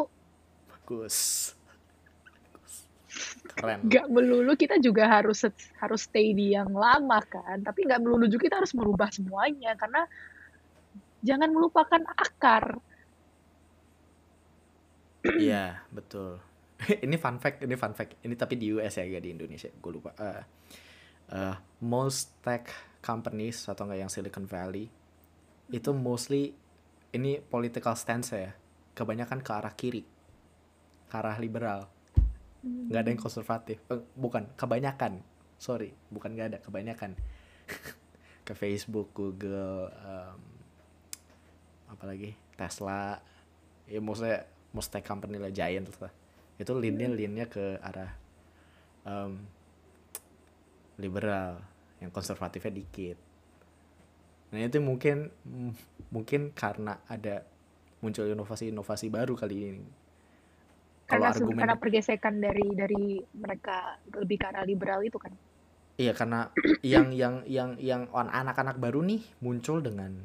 [3.50, 3.82] Keren.
[3.84, 5.44] nggak melulu kita juga harus
[5.82, 7.60] harus stay di yang lama kan.
[7.60, 10.06] Tapi nggak melulu juga kita harus merubah semuanya karena
[11.20, 12.80] jangan melupakan akar.
[15.20, 16.40] Iya, betul.
[17.04, 18.24] ini fun fact, ini fun fact.
[18.24, 19.68] Ini tapi di US ya, gak di Indonesia.
[19.68, 20.16] Gue lupa.
[20.16, 20.42] Eh,
[21.36, 22.72] eh, most tech
[23.04, 24.88] companies atau enggak yang Silicon Valley
[25.70, 26.56] itu mostly
[27.12, 28.52] ini political stance ya.
[28.96, 30.02] Kebanyakan ke arah kiri,
[31.10, 31.90] ke arah liberal.
[32.62, 33.76] Nggak ada yang konservatif.
[33.90, 35.18] Eh, bukan, kebanyakan.
[35.58, 37.18] Sorry, bukan nggak ada, kebanyakan.
[38.46, 40.40] ke Facebook, Google, em,
[41.90, 43.18] apalagi Tesla.
[43.90, 46.14] Ya maksudnya most tech company lah giant lah.
[46.56, 48.12] Itu leannya leannya ke arah
[49.06, 49.42] em,
[51.00, 51.58] liberal,
[52.00, 53.18] yang konservatifnya dikit.
[54.50, 55.30] Nah itu mungkin
[56.10, 57.46] mungkin karena ada
[58.02, 59.88] muncul inovasi-inovasi baru kali ini.
[61.10, 65.34] Kalau Karena argumen karena pergesekan dari dari mereka lebih ke arah liberal itu kan.
[65.98, 66.54] Iya karena
[66.86, 70.22] yang yang yang yang anak-anak baru nih muncul dengan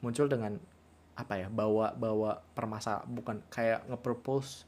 [0.00, 0.56] muncul dengan
[1.14, 4.66] apa ya bawa bawa permasalahan bukan kayak nge-propose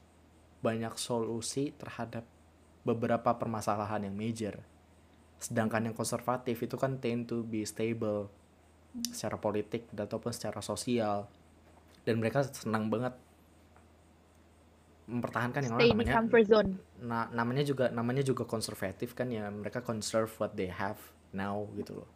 [0.60, 2.28] banyak solusi terhadap
[2.84, 4.60] beberapa permasalahan yang major.
[5.40, 8.28] Sedangkan yang konservatif itu kan tend to be stable
[9.10, 11.28] secara politik ataupun secara sosial
[12.06, 13.16] dan mereka senang banget
[15.06, 16.70] mempertahankan yang Stay namanya comfort zone.
[16.98, 19.46] nah namanya juga namanya juga konservatif kan ya.
[19.48, 20.98] Mereka conserve what they have
[21.30, 22.10] now gitu loh.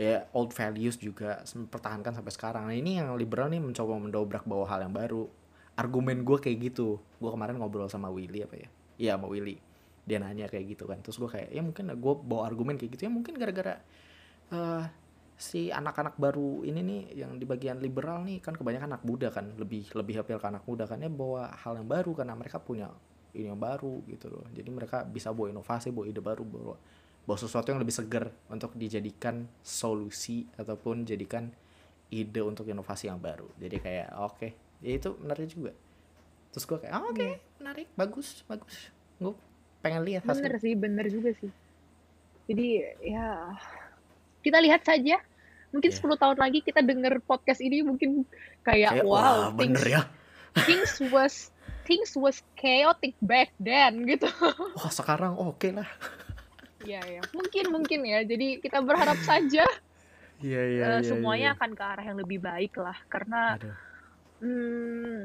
[0.00, 2.64] Ya old values juga mempertahankan sampai sekarang.
[2.66, 5.30] Nah ini yang liberal nih mencoba mendobrak bawa hal yang baru.
[5.78, 6.98] Argumen gue kayak gitu.
[7.22, 8.68] Gue kemarin ngobrol sama Willy apa ya?
[8.98, 9.56] Iya sama Willy.
[10.02, 10.98] Dia nanya kayak gitu kan.
[11.06, 13.06] Terus gue kayak ya mungkin gue bawa argumen kayak gitu.
[13.06, 13.78] Ya mungkin gara-gara
[14.52, 14.84] eh
[15.42, 19.50] si anak-anak baru ini nih yang di bagian liberal nih kan kebanyakan anak muda kan
[19.58, 22.86] lebih lebih appeal ke anak muda kan ya bawa hal yang baru karena mereka punya
[23.34, 26.76] ini yang baru gitu loh jadi mereka bisa bawa inovasi bawa ide baru bawa
[27.26, 31.50] bawa sesuatu yang lebih segar untuk dijadikan solusi ataupun jadikan
[32.14, 35.72] ide untuk inovasi yang baru jadi kayak oke ya itu menarik juga
[36.54, 37.34] terus gue kayak "Ah, oke Iya.
[37.58, 39.34] menarik bagus bagus gue
[39.82, 41.50] pengen lihat Bener hasil sih, bener juga sih.
[42.46, 42.68] Jadi
[43.02, 43.50] ya
[44.42, 45.18] kita lihat saja.
[45.72, 45.98] Mungkin Iya.
[46.04, 48.28] 10 tahun lagi kita denger podcast ini mungkin
[48.60, 50.02] kayak kayak wow, wah things bener ya
[50.68, 51.48] things was
[51.82, 54.28] things was chaotic back then gitu.
[54.78, 55.88] wah sekarang oke lah
[56.82, 58.26] Iya ya, mungkin mungkin ya.
[58.26, 59.62] Jadi kita berharap saja
[60.42, 61.56] iya iya eh, iya semuanya iya.
[61.56, 62.98] akan ke arah yang lebih baik lah.
[63.06, 63.76] Karena Aduh.
[64.42, 65.18] hmm,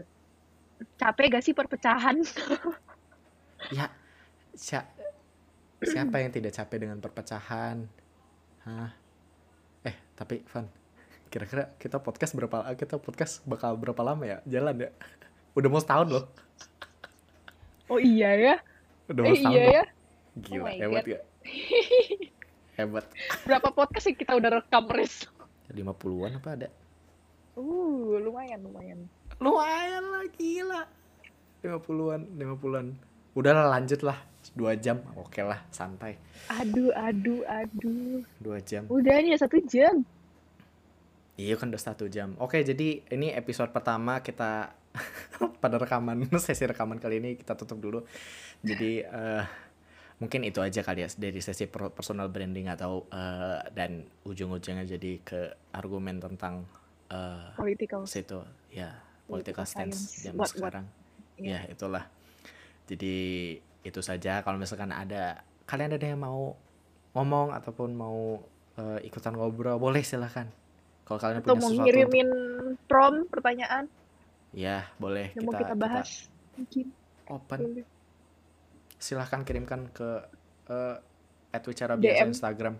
[0.95, 2.21] capek gak sih perpecahan?
[3.73, 3.89] Ya,
[4.53, 4.85] sia-
[5.81, 7.89] siapa yang tidak capek dengan perpecahan?
[8.61, 8.93] Hah?
[10.17, 10.65] Eh, tapi Van,
[11.29, 14.41] kira-kira kita podcast berapa kita podcast bakal berapa lama ya?
[14.49, 14.89] Jalan ya?
[15.53, 16.25] Udah mau setahun loh.
[17.87, 18.55] Oh iya ya,
[19.07, 19.69] Udah mau eh setahun iya loh.
[19.69, 19.83] ya.
[20.37, 21.13] Gila, Oh hebat God.
[21.13, 21.23] gak?
[22.77, 23.05] Hebat.
[23.45, 25.25] Berapa podcast yang kita udah rekam, Riz?
[25.69, 26.69] 50-an apa ada?
[27.53, 29.05] Uh, lumayan lumayan.
[29.37, 30.81] Lumayan lah, gila.
[31.61, 32.87] 50-an, 50-an.
[33.33, 34.17] Udah lah, lanjut lah.
[34.55, 36.15] 2 jam, oke lah, santai.
[36.47, 38.21] Aduh, aduh, aduh.
[38.39, 38.83] 2 jam.
[38.87, 40.05] Udah nih satu jam.
[41.37, 42.33] Iya kan udah satu jam.
[42.41, 44.73] Oke jadi ini episode pertama kita
[45.61, 48.01] pada rekaman sesi rekaman kali ini kita tutup dulu.
[48.65, 49.43] Jadi eh,
[50.17, 55.21] mungkin itu aja kali ya dari sesi per- personal branding atau eh, dan ujung-ujungnya jadi
[55.21, 55.39] ke
[55.77, 56.65] argumen tentang
[57.13, 58.09] eh, Political.
[58.09, 58.41] situ
[58.73, 58.97] ya
[59.29, 60.85] Political political stance zaman sekarang.
[61.37, 61.69] Iya.
[61.69, 62.09] Ya itulah.
[62.89, 63.15] Jadi
[63.87, 66.53] itu saja kalau misalkan ada kalian ada yang mau
[67.15, 68.43] ngomong ataupun mau
[68.75, 70.51] eh, ikutan ngobrol boleh silahkan.
[71.07, 72.29] Kalau kalian Atau punya mau sesuatu untuk ngirimin
[72.83, 73.87] prom pertanyaan
[74.55, 76.09] Ya, boleh yang mau kita, kita bahas.
[76.55, 76.85] Mungkin
[77.27, 77.59] open.
[77.59, 77.85] boleh.
[78.97, 80.09] Silahkan kirimkan ke
[80.71, 80.97] eh
[81.61, 82.29] @wicara biasa DM.
[82.31, 82.75] Instagram.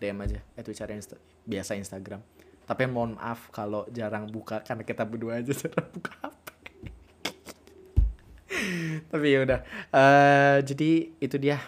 [0.00, 2.20] DM aja @wicara insta biasa Instagram.
[2.66, 6.41] Tapi mohon maaf kalau jarang buka karena kita berdua aja jarang buka HP.
[9.08, 9.60] Tapi ya udah.
[9.90, 11.58] Eh, jadi itu dia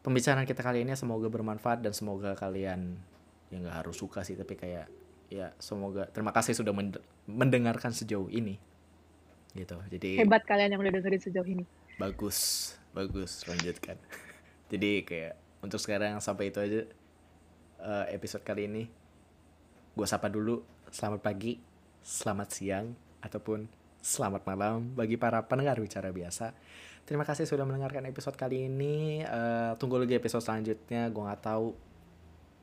[0.00, 0.92] pembicaraan kita kali ini.
[0.94, 2.96] Semoga bermanfaat dan semoga kalian
[3.52, 4.88] ya nggak harus suka sih tapi kayak
[5.30, 8.58] ya semoga terima kasih sudah mend- mendengarkan sejauh ini.
[9.54, 9.76] Gitu.
[9.90, 11.64] Jadi Hebat kalian yang udah dengerin sejauh ini.
[11.96, 12.72] bagus.
[12.90, 13.42] Bagus.
[13.46, 13.98] Lanjutkan.
[14.72, 16.80] Jadi kayak untuk sekarang sampai itu aja
[17.80, 18.84] eh, episode kali ini.
[19.94, 20.62] Gue sapa dulu.
[20.90, 21.58] Selamat pagi
[22.04, 22.86] selamat siang
[23.24, 23.64] ataupun
[24.04, 26.52] selamat malam bagi para pendengar bicara biasa
[27.08, 31.72] terima kasih sudah mendengarkan episode kali ini Eh, tunggu lagi episode selanjutnya gue nggak tahu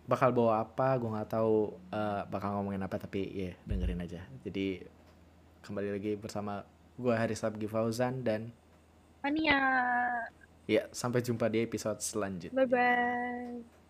[0.06, 4.86] bakal bawa apa gue nggak tahu eh, bakal ngomongin apa tapi ya dengerin aja jadi
[5.66, 6.62] kembali lagi bersama
[7.02, 8.54] gue Haris Abgi Fauzan dan
[9.22, 9.62] Mania.
[10.66, 12.58] Ya, sampai jumpa di episode selanjutnya.
[12.58, 13.81] Bye bye.